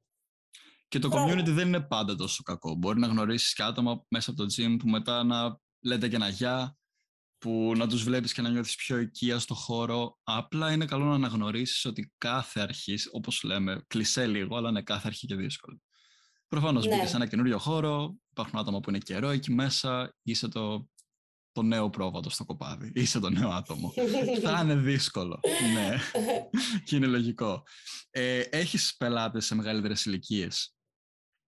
[0.87, 2.75] Και το community δεν είναι πάντα τόσο κακό.
[2.75, 6.29] Μπορεί να γνωρίσεις και άτομα μέσα από το gym που μετά να λέτε και ένα
[6.29, 6.77] γεια,
[7.45, 10.17] που να τους βλέπεις και να νιώθεις πιο οικία στο χώρο.
[10.23, 15.07] Απλά είναι καλό να αναγνωρίσεις ότι κάθε αρχής, όπως λέμε, κλεισέ λίγο, αλλά είναι κάθε
[15.07, 15.81] αρχή και δύσκολη.
[16.47, 16.95] Προφανώς ναι.
[16.95, 20.87] μπήκε σε ένα καινούριο χώρο, υπάρχουν άτομα που είναι καιρό εκεί μέσα, είσαι το,
[21.51, 23.93] το νέο πρόβατο στο κοπάδι, είσαι το νέο άτομο.
[24.41, 25.39] Θα είναι δύσκολο,
[25.73, 25.97] ναι,
[26.83, 27.63] και είναι λογικό.
[28.09, 30.75] Ε, έχεις πελάτες σε μεγαλύτερες ηλικίες;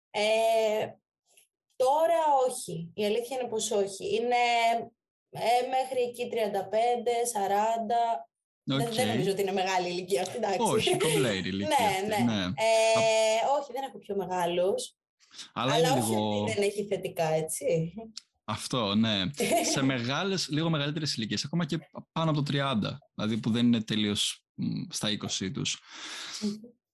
[0.09, 0.87] Ε,
[1.75, 2.91] τώρα όχι.
[2.93, 4.15] Η αλήθεια είναι πως όχι.
[4.15, 4.35] Είναι
[5.29, 6.37] ε, μέχρι εκεί 35, 40.
[8.69, 8.95] Okay.
[8.95, 10.59] Δεν, νομίζω ότι είναι μεγάλη ηλικία αυτή, εντάξει.
[10.61, 11.77] Όχι, κομπλέιρη ηλικία.
[12.07, 12.33] ναι, ναι.
[12.33, 12.43] ναι.
[12.43, 12.47] Ε,
[13.59, 14.95] όχι, δεν έχω πιο μεγάλους.
[15.53, 16.45] Αλλά, Αλλά όχι λίγο...
[16.45, 17.93] δεν έχει θετικά, έτσι.
[18.43, 19.21] Αυτό, ναι.
[19.71, 21.77] σε μεγάλες, λίγο μεγαλύτερες ηλικίες, ακόμα και
[22.11, 22.75] πάνω από το 30,
[23.13, 24.45] δηλαδή που δεν είναι τελείως
[24.89, 25.09] στα
[25.39, 25.79] 20 τους.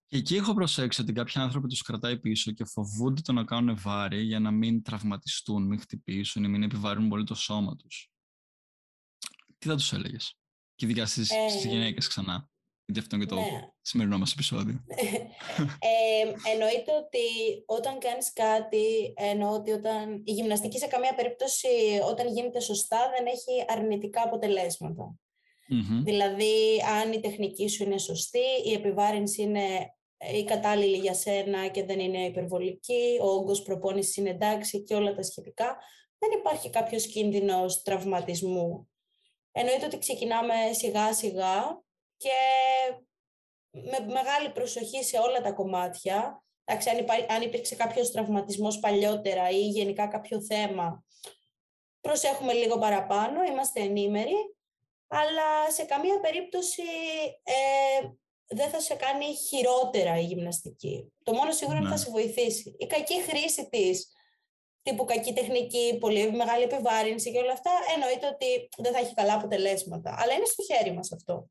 [0.07, 3.77] Και εκεί έχω προσέξει ότι κάποιοι άνθρωποι τους κρατάει πίσω και φοβούνται το να κάνουν
[3.81, 8.12] βάρη για να μην τραυματιστούν, μην χτυπήσουν ή μην επιβαρύνουν πολύ το σώμα τους
[9.63, 10.37] τι θα τους έλεγες,
[10.75, 12.51] και ειδικά στις ε, γυναίκες ξανά.
[12.85, 13.69] Γιατί αυτό είναι και το ναι.
[13.81, 14.83] σημερινό μας επεισόδιο.
[15.91, 17.27] ε, εννοείται ότι
[17.65, 21.67] όταν κάνεις κάτι, εννοώ ότι όταν η γυμναστική σε καμία περίπτωση
[22.09, 24.29] όταν γίνεται σωστά δεν έχει αρνητικά
[26.03, 29.95] Δηλαδή, αν η τεχνική σου είναι σωστή, η επιβάρυνση είναι
[30.33, 35.13] η κατάλληλη για σένα και δεν είναι υπερβολική, ο όγκος προπόνησης είναι εντάξει και όλα
[35.13, 35.77] τα σχετικά,
[36.19, 38.87] δεν υπάρχει κάποιος κίνδυνος τραυματισμού
[39.55, 41.81] Εννοείται ότι ξεκινάμε σιγά σιγά
[42.17, 42.31] και
[43.69, 46.43] με μεγάλη προσοχή σε όλα τα κομμάτια.
[46.63, 51.05] Εντάξει, αν, αν υπήρξε κάποιος τραυματισμός παλιότερα ή γενικά κάποιο θέμα,
[52.01, 54.55] προσέχουμε λίγο παραπάνω, είμαστε ενήμεροι,
[55.07, 56.83] αλλά σε καμία περίπτωση
[57.43, 58.07] ε,
[58.47, 61.13] δεν θα σε κάνει χειρότερα η γυμναστική.
[61.23, 62.05] Το μόνο σίγουρο είναι ότι θα ναι.
[62.05, 62.75] σε βοηθήσει.
[62.77, 64.11] Η κακή χρήση της
[64.83, 69.33] τύπου κακή τεχνική, πολύ μεγάλη επιβάρυνση και όλα αυτά, εννοείται ότι δεν θα έχει καλά
[69.33, 70.15] αποτελέσματα.
[70.19, 71.49] Αλλά είναι στο χέρι μας αυτό.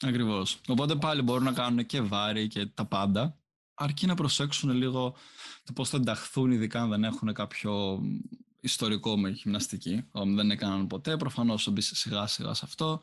[0.00, 0.60] Ακριβώς.
[0.68, 3.38] Οπότε πάλι μπορούν να κάνουν και βάρη και τα πάντα,
[3.74, 5.14] αρκεί να προσέξουν λίγο
[5.64, 8.00] το πώς θα ενταχθούν, ειδικά αν δεν έχουν κάποιο
[8.60, 13.00] ιστορικό με γυμναστική, δεν έκαναν ποτέ, προφανώς θα μπει σιγά σιγά σε αυτό,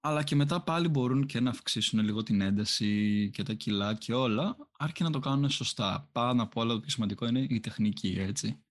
[0.00, 4.14] αλλά και μετά πάλι μπορούν και να αυξήσουν λίγο την ένταση και τα κιλά και
[4.14, 6.08] όλα, αρκεί να το κάνουν σωστά.
[6.12, 8.62] Πάνω απ' όλα το πιο σημαντικό είναι η τεχνική, έτσι.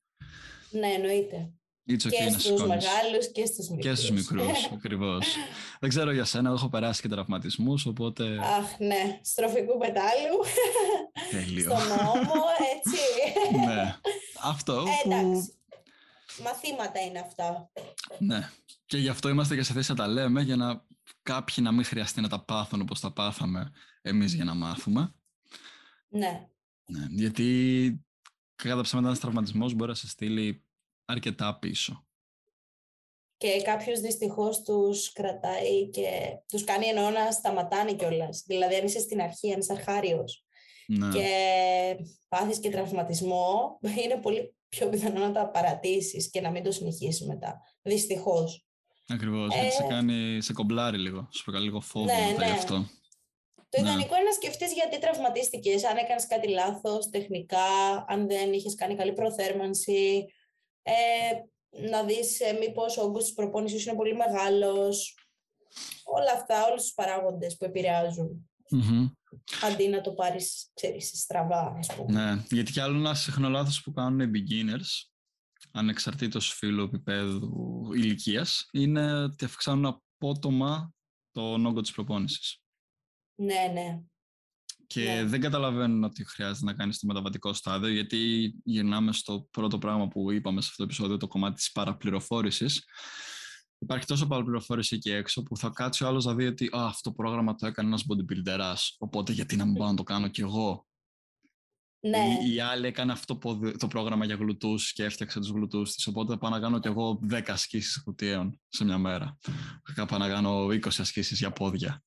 [0.71, 1.53] Ναι, εννοείται.
[1.89, 3.85] okay και στους μεγάλους και στους μικρούς.
[3.85, 5.25] Και στους μικρούς, ακριβώς.
[5.79, 8.23] Δεν ξέρω για σένα, έχω περάσει και τραυματισμούς, οπότε...
[8.39, 10.37] Αχ, ναι, στροφικού πετάλου.
[11.31, 11.69] Τέλειο.
[11.69, 12.33] Στον νόμο,
[12.75, 13.01] έτσι.
[13.67, 13.95] ναι,
[14.41, 15.53] αυτό ε, Εντάξει.
[16.43, 17.71] Μαθήματα είναι αυτά.
[18.19, 18.49] Ναι.
[18.85, 20.85] Και γι' αυτό είμαστε και σε θέση να τα λέμε, για να
[21.23, 25.13] κάποιοι να μην χρειαστεί να τα πάθουν όπως τα πάθαμε εμείς για να μάθουμε.
[26.09, 26.47] Ναι.
[26.85, 28.05] ναι γιατί
[28.69, 30.63] κατά ψέματα ένας τραυματισμός μπορεί να σε στείλει
[31.05, 32.05] αρκετά πίσω.
[33.37, 36.07] Και κάποιος δυστυχώς τους κρατάει και
[36.47, 38.43] τους κάνει εννοώ να σταματάνε κιόλας.
[38.47, 40.45] Δηλαδή αν είσαι στην αρχή, αν είσαι αρχάριος
[40.87, 41.09] ναι.
[41.09, 41.27] και
[42.27, 47.27] πάθεις και τραυματισμό, είναι πολύ πιο πιθανό να τα παρατήσεις και να μην το συνεχίσεις
[47.27, 47.61] μετά.
[47.81, 48.65] Δυστυχώς.
[49.07, 52.51] Ακριβώς, γιατί σε ε, κάνει, σε κομπλάρει λίγο, σου προκαλεί λίγο φόβο ναι, ναι.
[52.51, 52.85] αυτό.
[53.71, 53.87] Το ναι.
[53.87, 57.65] ιδανικό είναι να σκεφτείς γιατί τραυματίστηκες, αν έκανες κάτι λάθος τεχνικά,
[58.07, 60.25] αν δεν είχες κάνει καλή προθέρμανση.
[60.81, 60.93] Ε,
[61.89, 65.17] να δεις ε, μήπως ο όγκος της προπόνησης είναι πολύ μεγάλος.
[66.03, 68.51] Όλα αυτά, όλους τους παράγοντες που επηρεάζουν.
[68.75, 69.11] Mm-hmm.
[69.63, 72.11] Αντί να το πάρεις, ξέρεις, στραβά, ας πούμε.
[72.11, 75.09] Ναι, γιατί κι άλλο ένα συχνό λάθος που κάνουν οι beginners,
[75.71, 80.93] ανεξαρτήτως φύλου επίπεδου ηλικίας, είναι ότι αυξάνουν απότομα
[81.31, 82.61] τον όγκο της προπόνησης.
[83.41, 84.01] Ναι, ναι.
[84.87, 85.23] Και Ναι.
[85.25, 90.31] δεν καταλαβαίνουν ότι χρειάζεται να κάνεις το μεταβατικό στάδιο, γιατί γυρνάμε στο πρώτο πράγμα που
[90.31, 92.83] είπαμε σε αυτό το επεισόδιο, το κομμάτι της παραπληροφόρησης.
[93.77, 97.09] Υπάρχει τόσο παραπληροφόρηση εκεί έξω που θα κάτσει ο άλλος να δει ότι Α, αυτό
[97.09, 100.41] το πρόγραμμα το έκανε ένας bodybuilderάς, οπότε γιατί να μην πάω να το κάνω κι
[100.41, 100.87] εγώ;
[101.99, 105.93] Ναι, Η, η άλλη έκανε αυτό ποδι- το πρόγραμμα για γλουτούς και έφτιαξε τους γλουτούς
[105.93, 109.37] της, οπότε θα πάω να κάνω κι εγώ 10 ασκήσεις γλουτίων σε μια μέρα.
[109.95, 112.03] Θα πάω να κάνω 20 ασκήσεις για πόδια.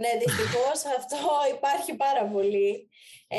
[0.00, 1.16] Ναι, δυστυχώς αυτό
[1.56, 2.88] υπάρχει πάρα πολύ.
[3.30, 3.38] Ε,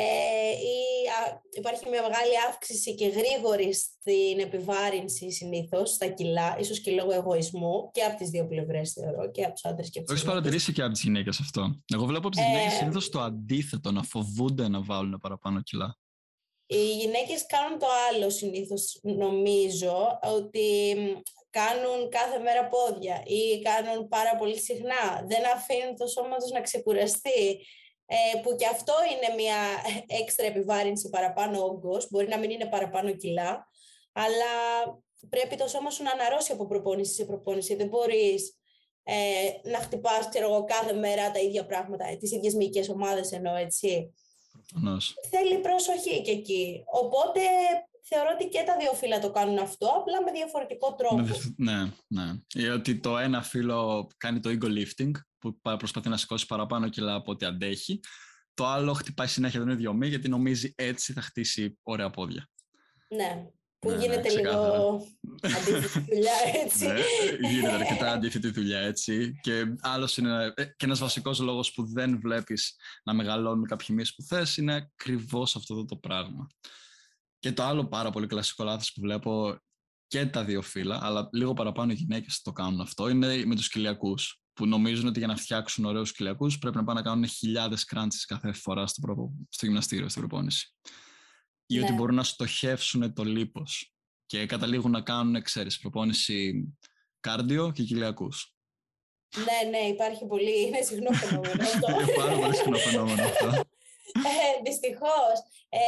[0.50, 0.78] ή,
[1.18, 7.12] α, υπάρχει μια μεγάλη αύξηση και γρήγορη στην επιβάρυνση συνήθως στα κιλά, ίσως και λόγω
[7.12, 10.22] εγωισμού και από τις δύο πλευρές θεωρώ, και από τους άντρες και από Το τις
[10.22, 10.24] έχεις γυναίκες.
[10.42, 11.82] παρατηρήσει και από τις γυναίκες αυτό.
[11.94, 15.98] Εγώ βλέπω από τις Ε, γυναίκες συνήθως το αντίθετο, να φοβούνται να βάλουν παραπάνω κιλά.
[16.66, 21.20] Οι γυναίκες κάνουν το άλλο συνήθως, νομίζω, ότι μ,
[21.50, 25.24] κάνουν κάθε μέρα πόδια ή κάνουν πάρα πολύ συχνά.
[25.26, 27.66] Δεν αφήνουν το σώμα τους να ξεκουραστεί.
[28.12, 29.56] Ε, που και αυτό είναι μια
[30.22, 33.68] έξτρα επιβάρυνση παραπάνω όγκος, μπορεί να μην είναι παραπάνω κιλά,
[34.12, 34.52] αλλά
[35.28, 37.74] πρέπει το σώμα σου να αναρρώσει από προπόνηση σε προπόνηση.
[37.74, 38.58] Δεν μπορείς
[39.02, 43.32] ε, να χτυπάς, ξέρω εγώ, κάθε μέρα τα ίδια πράγματα, ε, τις ίδιες μυϊκές ομάδες
[43.32, 44.14] εννοώ, έτσι
[44.52, 45.14] Προφανώς.
[45.30, 46.82] θέλει προσοχή και εκεί.
[46.92, 47.40] Οπότε
[48.04, 51.16] θεωρώ ότι και τα δύο φύλλα το κάνουν αυτό, απλά με διαφορετικό τρόπο.
[51.16, 52.32] Με δευ- Ναι, ναι.
[52.54, 56.88] Ή ότι το ένα φύλλο κάνει το ego lifting, που πα- προσπαθεί να σηκώσει παραπάνω
[56.88, 58.00] κιλά από ό,τι αντέχει.
[58.54, 62.48] Το άλλο χτυπάει συνέχεια τον ίδιο μη, γιατί νομίζει έτσι θα χτίσει ωραία πόδια.
[63.08, 63.46] Ναι,
[63.78, 64.76] που Ναι, ναι, γίνεται ξεκάθαρα.
[64.78, 65.06] λίγο
[65.42, 66.32] αντίθετη δουλειά,
[66.64, 66.86] έτσι.
[66.86, 67.00] Ναι,
[67.48, 69.32] γίνεται αρκετά αντίθετη δουλειά έτσι.
[69.40, 70.52] Και άλλος είναι.
[70.56, 74.74] ε, Και ένας βασικός λόγος που δεν βλέπεις να μεγαλώνουν κάποιοι μυς που θες είναι
[74.74, 76.46] ακριβώς αυτό εδώ το πράγμα.
[77.40, 79.58] Και το άλλο πάρα πολύ κλασικό λάθος που βλέπω
[80.06, 83.68] και τα δύο φύλλα, αλλά λίγο παραπάνω οι γυναίκες το κάνουν αυτό, είναι με τους
[83.68, 84.14] κοιλιακού.
[84.52, 88.26] Που νομίζουν ότι για να φτιάξουν ωραίους κοιλιακού πρέπει να πάνε να κάνουν χιλιάδες κράντσει
[88.26, 89.32] κάθε φορά στο, προ...
[89.48, 90.74] στο γυμναστήριο, στην προπόνηση.
[91.66, 91.96] Ή ότι Ναι.
[91.96, 93.94] μπορούν να στοχεύσουν το λίπος
[94.26, 96.68] και καταλήγουν να κάνουν, ξέρεις, προπόνηση
[97.20, 98.54] κάρδιο και κοιλιακούς.
[99.36, 101.90] ναι, ναι, υπάρχει πολύ, είναι συχνό φαινόμενο αυτό.
[101.90, 103.62] Είναι πάρα πολύ συχνό φαινόμενο αυτό.
[104.14, 105.36] Ε, δυστυχώς.
[105.68, 105.80] Ε,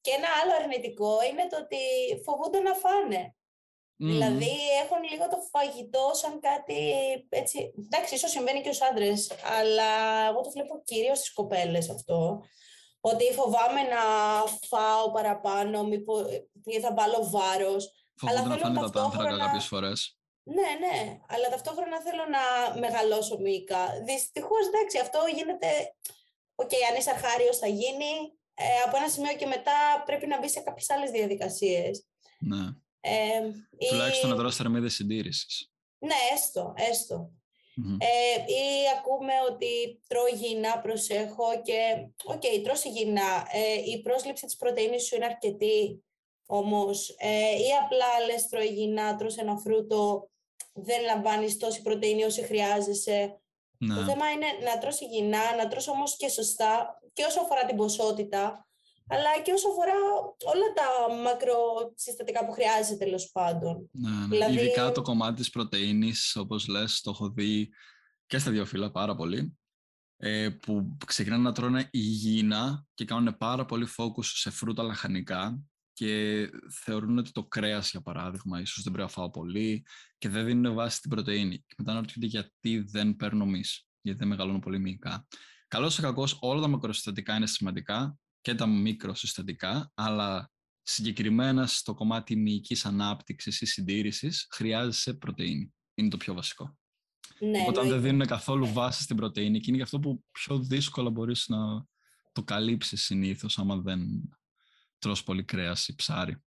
[0.00, 1.78] και ένα άλλο αρνητικό είναι το ότι
[2.24, 3.32] φοβούνται να φάνε.
[4.00, 4.10] Μμμ.
[4.10, 4.52] Δηλαδή
[4.84, 6.92] έχουν λίγο το φαγητό σαν κάτι
[7.28, 7.74] έτσι.
[7.84, 9.90] Εντάξει, ίσως συμβαίνει και στους άντρες, αλλά
[10.28, 12.42] εγώ το βλέπω κυρίως στις κοπέλες αυτό.
[13.00, 14.00] Ότι φοβάμαι να
[14.68, 16.22] φάω παραπάνω, μήπως
[16.64, 17.92] ή θα βάλω βάρος.
[18.28, 20.18] Αλλά Φοβούνται να θέλω φάνε τα τ' άνθρακα ταυτόχρονα- κάποιες φορές.
[20.42, 23.84] Ναι, ναι, αλλά ταυτόχρονα θέλω να μεγαλώσω μυϊκά.
[24.04, 25.68] Δυστυχώς, εντάξει, αυτό γίνεται...
[26.60, 28.12] Οκ, αν είσαι αρχάριος θα γίνει.
[28.54, 32.06] Ε, από ένα σημείο και μετά πρέπει να μπει σε κάποιες άλλες διαδικασίες.
[32.38, 32.64] Ναι.
[33.00, 33.46] Ε,
[33.78, 35.72] ή- Τουλάχιστον να τρως θερμίδες συντήρησης.
[35.98, 37.30] Ναι, έστω, έστω.
[37.74, 37.96] Μμμ.
[38.00, 38.62] Ε, ή
[38.98, 43.48] ακούμε ότι τρώω υγιεινά, προσέχω και οκ, τρως υγιεινά.
[43.52, 46.04] Ε, η πρόσληψη της πρωτεΐνης σου είναι αρκετή
[46.46, 47.14] όμως.
[47.18, 50.30] Ε, ή απλά λες τρώω υγιεινά, τρως ένα φρούτο,
[50.72, 53.40] δεν λαμβάνεις τόση πρωτεΐνη όση χρειάζεσαι.
[53.78, 53.94] Το Ναι.
[54.04, 58.66] θέμα είναι να τρως υγιεινά, να τρως όμως και σωστά και όσο αφορά την ποσότητα,
[59.08, 59.92] αλλά και όσο αφορά
[60.44, 63.88] όλα τα μακροσυστατικά που χρειάζεσαι τέλος πάντων.
[63.92, 64.26] Ναι, ναι.
[64.26, 67.68] Δηλαδή- Ειδικά το κομμάτι της πρωτεΐνης, όπως λες, το έχω δει
[68.26, 69.58] και στα δύο φύλλα πάρα πολύ,
[70.16, 75.58] ε, που ξεκινάνε να τρώνε υγιεινά και κάνουν πάρα πολύ focus σε φρούτα λαχανικά
[75.98, 76.50] και
[76.84, 79.84] θεωρούν ότι το κρέας, για παράδειγμα, ίσως δεν πρέπει να φάω πολύ
[80.18, 81.58] και δεν δίνουν βάση στην πρωτεΐνη.
[81.58, 85.26] Και μετά αναρωτιούνται γιατί δεν παίρνω μυς, γιατί δεν μεγαλώνω πολύ μυϊκά.
[85.68, 90.50] Καλώς ή κακώς, όλα τα μακροσυστατικά είναι σημαντικά και τα μικροσυστατικά, αλλά
[90.82, 95.74] συγκεκριμένα στο κομμάτι μυϊκής ανάπτυξης ή συντήρησης χρειάζεσαι πρωτεΐνη.
[95.94, 96.78] Είναι το πιο βασικό.
[97.40, 98.08] Ναι, Οπότε αν δεν εννοείται.
[98.08, 101.86] δίνουν καθόλου βάση στην πρωτεΐνη και είναι γι' αυτό που πιο δύσκολα μπορείς να
[102.32, 104.00] το καλύψεις συνήθως άμα δεν
[104.98, 106.42] τρως πολύ κρέας ή ψάρι.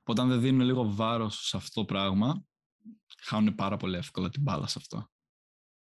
[0.00, 2.44] Οπότε αν δεν δίνουν λίγο βάρος σε αυτό το πράγμα,
[3.18, 5.10] χάνουν πάρα πολύ εύκολα την μπάλα σε αυτό.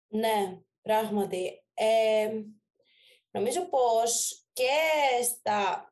[0.08, 1.64] Ναι, πράγματι.
[1.74, 2.30] Ε,
[3.32, 4.70] νομίζω πως και,
[5.24, 5.86] στα,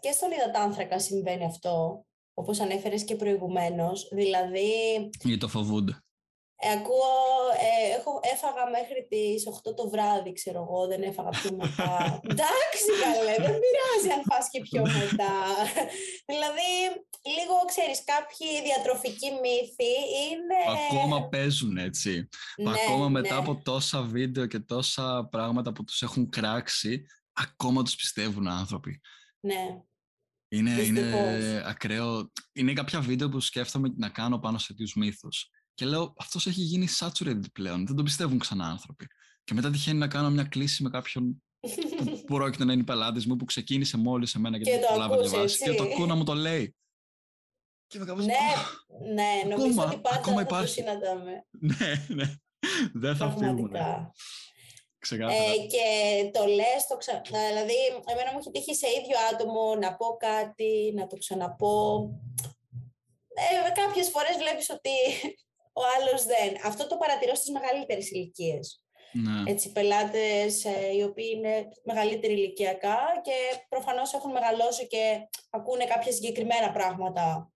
[0.00, 4.08] και στον υδατάνθρακα συμβαίνει αυτό, όπως ανέφερες και προηγουμένως.
[4.12, 4.70] Δηλαδή,
[5.20, 6.04] Γιατί το φοβούνται.
[6.56, 7.14] Ε, ακούω,
[7.68, 11.90] ε, έχω, έφαγα μέχρι τις 8 το βράδυ, ξέρω εγώ, δεν έφαγα πιο μετά.
[12.30, 15.34] Εντάξει, καλέ, δεν πειράζει αν φας και πιο μετά.
[16.30, 16.70] δηλαδή,
[17.36, 19.92] λίγο, ξέρεις, κάποιοι διατροφικοί μύθοι
[20.24, 20.58] είναι...
[20.88, 22.28] Ακόμα παίζουν, έτσι.
[22.56, 23.40] Ναι, ακόμα μετά ναι.
[23.40, 29.00] από τόσα βίντεο και τόσα πράγματα που τους έχουν κράξει, ακόμα τους πιστεύουν άνθρωποι.
[29.40, 29.82] Ναι.
[30.48, 32.32] Είναι, είναι ακραίο.
[32.52, 35.50] Είναι κάποια βίντεο που σκέφτομαι να κάνω πάνω σε τέτοιους μύθους.
[35.74, 37.86] Και λέω, αυτός έχει γίνει saturated πλέον.
[37.86, 39.06] Δεν τον πιστεύουν ξανά άνθρωποι.
[39.44, 41.42] Και μετά τυχαίνει να κάνω μια κλίση με κάποιον
[42.06, 45.22] που πρόκειται να είναι πελάτη μου, που ξεκίνησε μόλις σε μένα και, και δεν το
[45.22, 45.64] διαβάσει.
[45.64, 46.76] Και το ακούω να μου το λέει.
[47.86, 48.34] Και με κάπως, ναι,
[49.14, 50.66] ναι, νομίζω ακόμα, ότι πάντα ακόμα υπάρχει.
[50.66, 51.46] το συναντάμε.
[51.78, 52.34] ναι, ναι.
[52.92, 54.10] Δεν θα φύγουμε.
[55.10, 55.86] Ε, και
[56.32, 57.20] το λες, το ξα...
[57.48, 57.74] δηλαδή
[58.12, 62.10] εμένα μου έχει τύχει σε ίδιο άτομο να πω κάτι, να το ξαναπώ.
[63.34, 64.94] Ε, κάποιες φορές βλέπεις ότι
[65.80, 66.50] ο άλλος δεν.
[66.64, 68.84] Αυτό το παρατηρώ στις μεγαλύτερες ηλικίες.
[69.12, 69.50] Ναι.
[69.50, 73.32] Έτσι, πελάτες ε, οι οποίοι είναι μεγαλύτεροι ηλικιακά και
[73.68, 77.52] προφανώς έχουν μεγαλώσει και ακούνε κάποια συγκεκριμένα πράγματα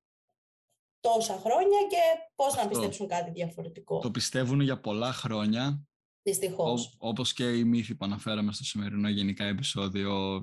[1.01, 2.03] τόσα χρόνια και
[2.35, 3.99] πώς να πιστέψουν κάτι διαφορετικό.
[3.99, 5.83] Το πιστεύουν για πολλά χρόνια.
[6.23, 6.97] Δυστυχώς.
[6.99, 10.41] όπως και οι μύθοι που αναφέραμε στο σημερινό γενικά επεισόδιο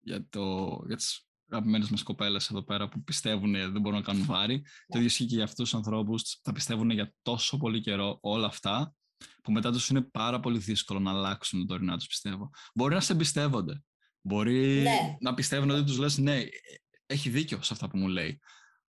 [0.00, 4.24] για, το, για τις αγαπημένες μας κοπέλες εδώ πέρα που πιστεύουν δεν μπορούν να κάνουν
[4.24, 4.60] βάρη.
[4.60, 4.96] Το ναι.
[4.96, 6.40] ίδιο ισχύει και για αυτούς τους ανθρώπους.
[6.42, 8.94] Θα πιστεύουν για τόσο πολύ καιρό όλα αυτά,
[9.42, 12.50] που μετά τους είναι πάρα πολύ δύσκολο να αλλάξουν το τωρινά τους, πιστεύω.
[12.74, 13.82] Μπορεί να σε εμπιστεύονται.
[14.20, 15.16] Μπορεί ναι.
[15.20, 16.42] να πιστεύουν ότι τους λες, ναι,
[17.06, 18.40] έχει δίκιο σε αυτά που μου λέει.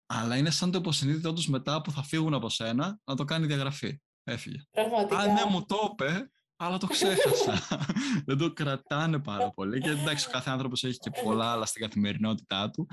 [0.06, 3.46] Αλλά είναι σαν το υποσυνείδητό τους μετά που θα φύγουν από σένα να το κάνει
[3.46, 4.00] διαγραφή.
[4.24, 4.58] Έφυγε.
[4.72, 5.18] Πραγματικά.
[5.18, 7.62] Αν ναι, μου το είπε, αλλά το ξέχασα.
[8.28, 9.82] δεν το κρατάνε πάρα πολύ.
[9.82, 12.88] Και εντάξει, ο κάθε άνθρωπος έχει και πολλά άλλα στην καθημερινότητά του.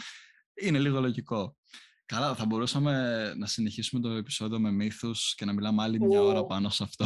[0.55, 1.57] Είναι λίγο λογικό.
[2.07, 6.45] Καλά, θα μπορούσαμε να συνεχίσουμε το επεισόδιο με μύθους και να μιλάμε άλλη μια ώρα
[6.45, 7.05] πάνω σε αυτό.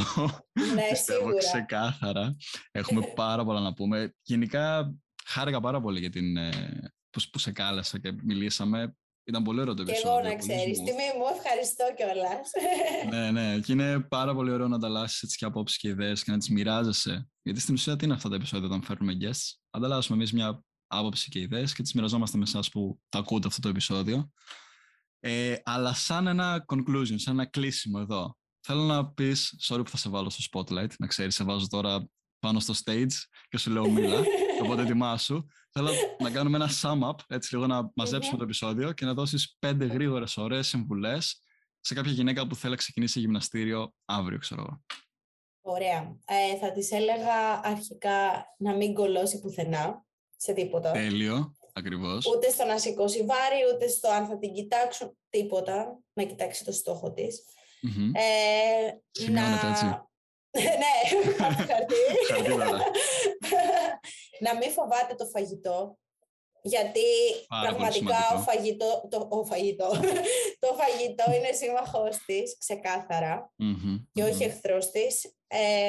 [0.75, 2.37] Ναι, Πιστεύω ξεκάθαρα.
[2.71, 4.15] Έχουμε πάρα πολλά να πούμε.
[4.23, 4.95] Γενικά,
[5.25, 6.51] χάρηκα πάρα πολύ για την, ε,
[7.11, 8.97] που, που σε κάλεσα και μιλήσαμε.
[9.29, 10.11] Ήταν πολύ ωραίο το επεισόδιο.
[10.11, 10.79] Και εγώ να ξέρεις.
[10.79, 12.51] Τιμή μου, ευχαριστώ κιόλας.
[13.13, 13.61] ναι, ναι.
[13.61, 16.51] Και είναι πάρα πολύ ωραίο να ανταλλάσσει έτσι και απόψεις και ιδέες και να τις
[16.51, 17.29] μοιράζεσαι.
[17.43, 21.29] Γιατί στην ουσία τι είναι αυτά τα επεισόδια όταν φέρνουμε guests; Ανταλλάσσουμε εμείς μια άποψη
[21.29, 24.31] και ιδέες και τις μοιραζόμαστε με εσάς που τα ακούτε αυτό το επεισόδιο.
[25.21, 28.37] Ε, αλλά σαν ένα conclusion, σαν ένα κλείσιμο εδώ.
[28.61, 32.09] Θέλω να πεις, sorry που θα σε βάλω στο spotlight, να ξέρεις, σε βάζω τώρα
[32.39, 33.13] πάνω στο stage
[33.49, 34.23] και σου λέω μίλα.
[34.63, 35.47] οπότε ετοιμάσου.
[35.79, 39.57] Θέλω να κάνουμε ένα sum up, έτσι λίγο να μαζέψουμε το επεισόδιο και να δώσεις
[39.59, 41.43] πέντε γρήγορες ωραίες συμβουλές
[41.81, 44.85] σε κάποια γυναίκα που θέλει να ξεκινήσει γυμναστήριο αύριο, ξέρω εγώ.
[45.61, 46.17] Ωραία.
[46.27, 50.07] Ε, θα της έλεγα αρχικά να μην κολώσει πουθενά,
[50.37, 50.91] σε τίποτα.
[50.91, 52.27] Τέλειο, ακριβώς.
[52.27, 55.99] Ούτε στο να σηκώσει βάρη, ούτε στο αν θα την κοιτάξουν, τίποτα.
[56.13, 57.43] Να κοιτάξει το στόχο της.
[57.83, 58.11] Mm-hmm.
[58.13, 59.69] Ε, να...
[59.71, 59.85] έτσι.
[60.83, 60.95] ναι,
[61.69, 61.95] χαρτί.
[64.41, 65.99] να μην φοβάται το φαγητό,
[66.63, 67.01] γιατί
[67.49, 69.91] πραγματικά ο φαγητό, το, ο φαγητό,
[70.63, 73.53] το φαγητό είναι σύμμαχός της, ξεκάθαρα,
[74.13, 75.21] και όχι εχθρός της.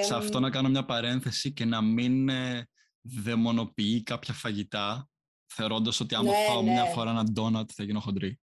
[0.01, 2.67] Σε αυτό να κάνω μια παρένθεση και να μην ε,
[3.01, 5.09] δαιμονοποιεί κάποια φαγητά,
[5.53, 6.89] θεωρώντας ότι άμα ναι, φάω μια ναι.
[6.89, 8.39] φορά ένα ντόνατ θα γίνω χοντρή.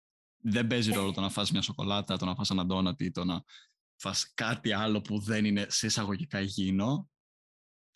[0.46, 3.24] Δεν παίζει ρόλο το να φας μια σοκολάτα, το να φας ένα ντόνατ ή το
[3.24, 3.42] να
[3.96, 7.08] φας κάτι άλλο που δεν είναι σε εισαγωγικά υγιεινό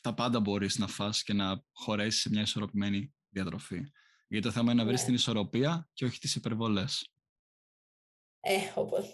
[0.09, 3.81] τα πάντα μπορείς να φας και να χωρέσεις σε μια ισορροπημένη διατροφή.
[4.29, 5.07] Γιατί το θέμα είναι να βρεις ναι.
[5.07, 7.13] την ισορροπία και όχι τις υπερβολές.
[8.41, 9.05] Ε, όπως...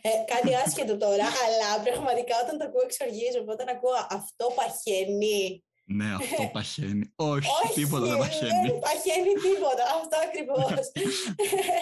[0.00, 5.64] ε, κάτι άσχετο τώρα, αλλά πραγματικά όταν το ακούω εξοργίζομαι, όταν ακούω αυτό παχαίνει.
[5.84, 7.12] Ναι, αυτό παχαίνει.
[7.16, 8.68] Όχι, όχι, τίποτα δεν παχαίνει.
[8.68, 10.90] Δεν παχαίνει τίποτα, αυτό ακριβώς.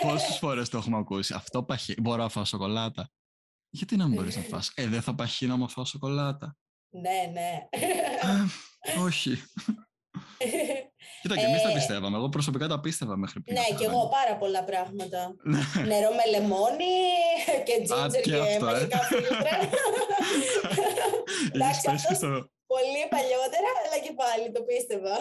[0.12, 1.34] Πόσες φορές το έχουμε ακούσει.
[1.34, 2.00] Αυτό παχαίνει.
[2.00, 3.10] Μπορώ να φάω σοκολάτα.
[3.68, 6.56] Γιατί να μην μπορείς να φας; Ε, δεν θα παχύνω άμα φάω σοκολάτα.
[6.92, 7.68] Ναι, ναι.
[9.04, 9.30] όχι.
[11.22, 12.16] Κοίτα, και εμείς τα ε, πιστεύαμε.
[12.16, 13.56] Εγώ προσωπικά τα πίστευα μέχρι πριν.
[13.56, 15.34] Ναι, και εγώ πάρα πολλά πράγματα.
[15.42, 15.60] Ναι.
[15.86, 16.94] Νερό με λεμόνι
[17.64, 18.70] και τζίντζερ και, αυτό, ε.
[18.70, 19.58] μαγικά φίλτρα.
[21.52, 22.18] Εντάξει, αυτός
[22.66, 25.16] πολύ παλιότερα, αλλά και πάλι το πίστευα.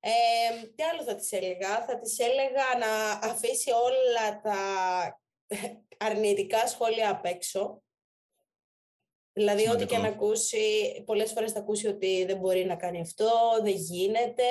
[0.00, 2.92] Ε, τι άλλο θα της έλεγα; Θα της έλεγα να
[3.28, 4.60] αφήσει όλα τα
[5.96, 7.82] αρνητικά σχόλια απ' έξω
[9.38, 10.58] Δηλαδή, ό,τι και να ακούσει,
[11.06, 13.28] πολλές φορές θα ακούσει ότι δεν μπορεί να κάνει αυτό,
[13.62, 14.42] δεν γίνεται.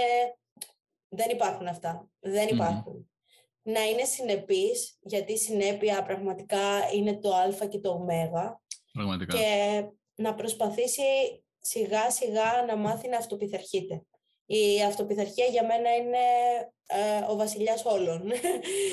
[1.10, 2.10] Δεν υπάρχουν αυτά.
[2.20, 3.10] Δεν υπάρχουν.
[3.62, 8.06] Να είναι συνεπής, γιατί η συνέπεια πραγματικά είναι το α και το ω.
[8.92, 9.38] Πραγματικά.
[9.38, 9.84] Και
[10.16, 11.02] να προσπαθήσει
[11.60, 14.06] σιγά σιγά να μάθει να αυτοπιθαρχείται.
[14.46, 16.18] Η αυτοπιθαρχία για μένα είναι
[16.86, 18.32] ε, ο βασιλιάς όλων.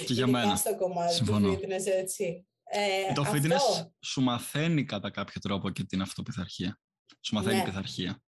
[0.07, 0.57] Και για μένα.
[0.57, 1.55] στο κομμάτι Συμφωνώ.
[1.55, 2.47] του fitness, έτσι.
[2.75, 3.37] Ε, το αυτό...
[3.37, 6.81] fitness σου μαθαίνει κατά κάποιο τρόπο και την αυτοπιθαρχία.
[7.21, 7.65] Σου μαθαίνει Ναι.
[7.65, 8.23] πειθαρχία.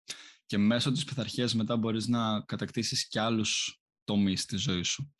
[0.46, 5.14] Και μέσω της πειθαρχίας μετά μπορείς να κατακτήσεις και άλλους τομείς στη ζωής σου.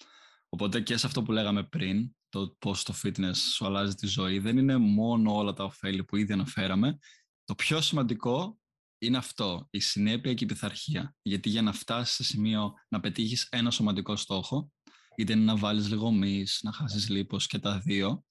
[0.49, 4.39] Οπότε και σε αυτό που λέγαμε πριν, το πώς το fitness σου αλλάζει τη ζωή,
[4.39, 6.99] δεν είναι μόνο όλα τα ωφέλη που ήδη αναφέραμε.
[7.45, 8.59] Το πιο σημαντικό
[8.99, 11.15] είναι αυτό, η συνέπεια και η πειθαρχία.
[11.23, 14.71] Γιατί για να φτάσεις σε σημείο να πετύχεις ένα σωματικό στόχο,
[15.17, 18.25] είτε είναι να βάλεις λίγο μυς, να χάσεις λίπος και τα δύο,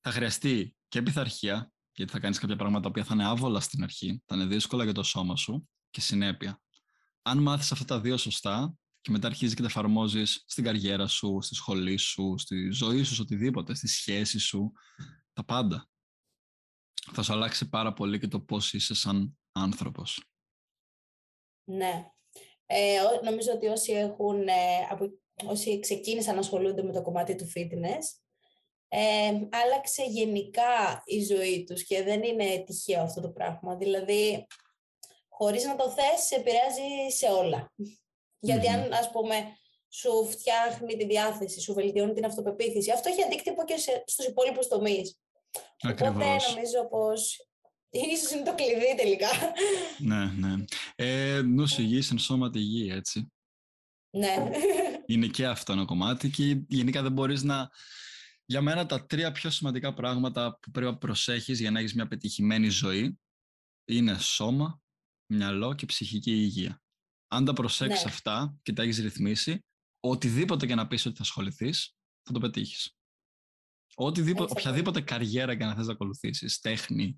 [0.00, 4.22] θα χρειαστεί και πειθαρχία, γιατί θα κάνεις κάποια πράγματα που θα είναι άβολα στην αρχή,
[4.26, 6.60] θα είναι δύσκολα για το σώμα σου και συνέπεια.
[7.22, 11.38] Αν μάθεις αυτά τα δύο σωστά και μετά αρχίζεις και τα εφαρμόζεις στην καριέρα σου,
[11.40, 14.72] στη σχολή σου, στη ζωή σου, σε οτιδήποτε, στη σχέση σου,
[15.32, 15.88] τα πάντα.
[17.12, 20.24] Θα σου αλλάξει πάρα πολύ και το πώς είσαι σαν άνθρωπος.
[21.64, 22.10] Ναι.
[22.66, 27.36] Ε, ό- νομίζω ότι όσοι, έχουν, ε, από, όσοι ξεκίνησαν να ασχολούνται με το κομμάτι
[27.36, 28.04] του fitness,
[28.92, 33.76] ε, άλλαξε γενικά η ζωή τους και δεν είναι τυχαίο αυτό το πράγμα.
[33.76, 34.46] Δηλαδή,
[35.28, 37.72] χωρίς να το θες, σε επηρεάζει σε όλα.
[38.38, 38.74] Γιατί Μμμ.
[38.74, 39.34] αν, ας πούμε,
[39.88, 44.68] σου φτιάχνει τη διάθεση, σου βελτιώνει την αυτοπεποίθηση, αυτό έχει αντίκτυπο και σε, στους υπόλοιπους
[44.68, 45.18] τομείς.
[45.82, 46.48] Οπότε Ακριβώς.
[46.48, 47.46] νομίζω πως
[48.14, 49.28] ίσως είναι το κλειδί τελικά.
[49.98, 50.64] Ναι, ναι.
[50.96, 53.32] Ε, νους υγιής εν σώματι υγιή, έτσι.
[54.10, 54.50] ναι.
[55.06, 57.70] Είναι και αυτό ένα κομμάτι και γενικά δεν μπορείς να...
[58.50, 62.06] Για μένα τα τρία πιο σημαντικά πράγματα που πρέπει να προσέχεις για να έχεις μια
[62.06, 63.18] πετυχημένη ζωή
[63.84, 64.80] είναι σώμα,
[65.26, 66.82] μυαλό και ψυχική υγεία.
[67.28, 68.10] Αν τα προσέξεις Ναι.
[68.10, 69.64] αυτά και τα έχεις ρυθμίσει,
[70.00, 72.96] οτιδήποτε και να πεις ότι θα ασχοληθείς, θα το πετύχεις.
[73.94, 77.16] Οτιδήποτε, Έτσι οποιαδήποτε καριέρα και να θες να ακολουθήσεις, τέχνη,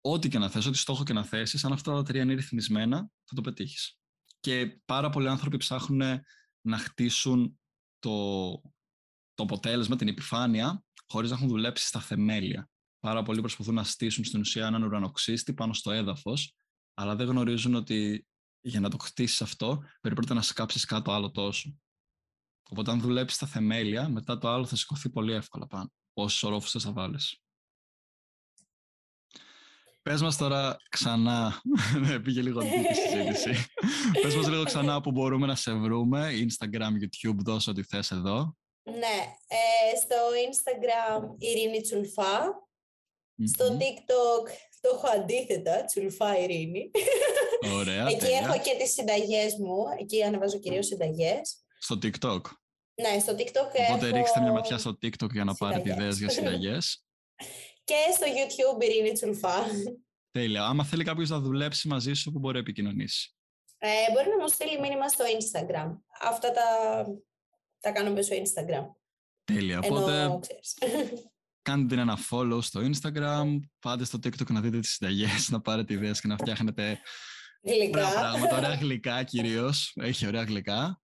[0.00, 3.10] ό,τι και να θες, ό,τι στόχο και να θέσεις, αν αυτά τα τρία είναι ρυθμισμένα,
[3.24, 3.98] θα το πετύχεις.
[4.40, 6.20] Και πάρα πολλοί άνθρωποι ψάχνουν
[6.60, 7.60] να χτίσουν
[7.98, 8.10] το,
[9.40, 12.68] το αποτέλεσμα, την επιφάνεια, χωρίς να έχουν δουλέψει στα θεμέλια.
[13.00, 16.54] Πάρα πολλοί προσπαθούν να στήσουν στην ουσία έναν ουρανοξύστη πάνω στο έδαφος,
[16.94, 18.26] αλλά δεν γνωρίζουν ότι
[18.60, 21.78] για να το χτίσεις αυτό, πρέπει πρώτα να σκάψεις κάτω άλλο τόσο.
[22.70, 25.92] Οπότε αν δουλέψεις στα θεμέλια, μετά το άλλο θα σηκωθεί πολύ εύκολα πάνω.
[26.12, 27.40] Όσους ορόφους θες θα βάλεις.
[30.02, 31.62] Πες μας τώρα ξανά,
[32.06, 33.66] ναι, πήγε λίγο deep η συζήτηση.
[34.22, 38.58] Πες μας λίγο ξανά που μπορούμε να σε βρούμε, Instagram, YouTube, δώσε ό,τι θες εδώ.
[38.82, 39.16] Ναι,
[39.48, 40.16] ε, στο
[40.48, 42.68] Instagram Ειρήνη Τσουλφά,
[43.44, 43.78] στο Μμμ.
[43.78, 44.48] TikTok
[44.80, 46.90] το έχω αντίθετα, Τσουλφά Ειρήνη.
[47.74, 48.38] Ωραία, Εκεί τέλεια.
[48.38, 51.64] έχω και τις συνταγές μου, εκεί ανεβάζω κυρίως συνταγές.
[51.78, 52.40] Στο TikTok.
[52.94, 54.16] Ναι, στο TikTok Οπότε έχω...
[54.16, 56.00] ρίξτε μια ματιά στο TikTok για να πάρετε συνταγές.
[56.02, 57.04] ιδέες για συνταγές.
[57.84, 59.64] Και στο YouTube Ειρήνη Τσουλφά.
[60.30, 60.64] Τέλεια.
[60.64, 63.34] Άμα θέλει κάποιος να δουλέψει μαζί σου, που μπορεί να επικοινωνήσει;
[63.78, 65.98] Ε, μπορεί να μου στείλει μήνυμα στο Instagram.
[66.20, 66.62] Αυτά τα,
[67.80, 68.86] τα κάνω μέσω Instagram.
[69.44, 69.80] Τέλεια.
[69.82, 70.74] Ενώ, Οπότε ξέρεις.
[71.62, 75.92] κάντε την ένα follow στο Instagram, πάτε στο TikTok να δείτε τις συνταγές, να πάρετε
[75.92, 77.00] ιδέες και να φτιάχνετε
[77.62, 78.10] ωραία Γλυκά.
[78.10, 79.92] πράγματα, ωραία γλυκά κυρίως.
[80.00, 81.00] Έχει ωραία γλυκά.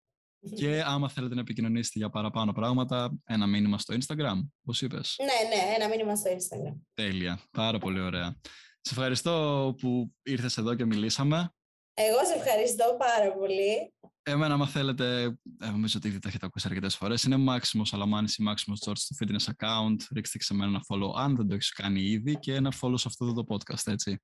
[0.55, 5.55] Και άμα θέλετε να επικοινωνήσετε για παραπάνω πράγματα, ένα μήνυμα στο Instagram, όπως είπες; ναι,
[5.55, 6.75] ναι, ένα μήνυμα στο Instagram.
[6.93, 7.39] Τέλεια.
[7.51, 8.35] Πάρα πολύ ωραία.
[8.81, 11.53] Σε ευχαριστώ που ήρθες εδώ και μιλήσαμε.
[11.93, 13.93] Εγώ σε ευχαριστώ πάρα πολύ.
[14.25, 15.23] Εμένα, άμα θέλετε,
[15.59, 17.23] ε, νομίζω ότι ήδη τα έχετε ακούσει αρκετές φορές.
[17.23, 19.95] Είναι Maximus Αλαμάνης ή Maximus George στο fitness account.
[20.11, 22.93] Ρίξτε και σε μένα ένα follow αν δεν το έχεις κάνει ήδη και ένα follow
[22.97, 24.21] σε αυτό εδώ το podcast, έτσι.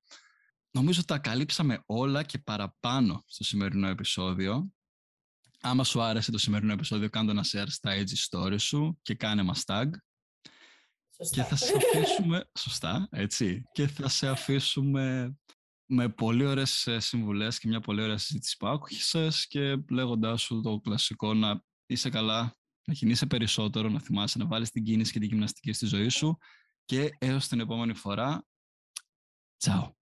[0.70, 4.72] Νομίζω τα καλύψαμε όλα και παραπάνω στο σημερινό επεισόδιο.
[5.60, 9.42] Άμα σου άρεσε το σημερινό επεισόδιο, κάνε ένα share στα IG story σου και κάνε
[9.42, 9.86] μας tag.
[11.16, 11.42] Σωστά.
[11.42, 15.34] Και θα σε αφήσουμε, σωστά, έτσι, και θα σε αφήσουμε
[15.92, 20.60] με πολύ ωραίες ε, συμβουλές και μια πολύ ωραία συζήτηση που άκουσες και λέγοντάς σου
[20.60, 25.18] το κλασικό να είσαι καλά, να κινείσαι περισσότερο, να θυμάσαι να βάλεις την κίνηση και
[25.18, 26.38] την γυμναστική στη ζωή σου
[26.84, 28.46] και έως την επόμενη φορά,
[29.56, 29.99] τσάου.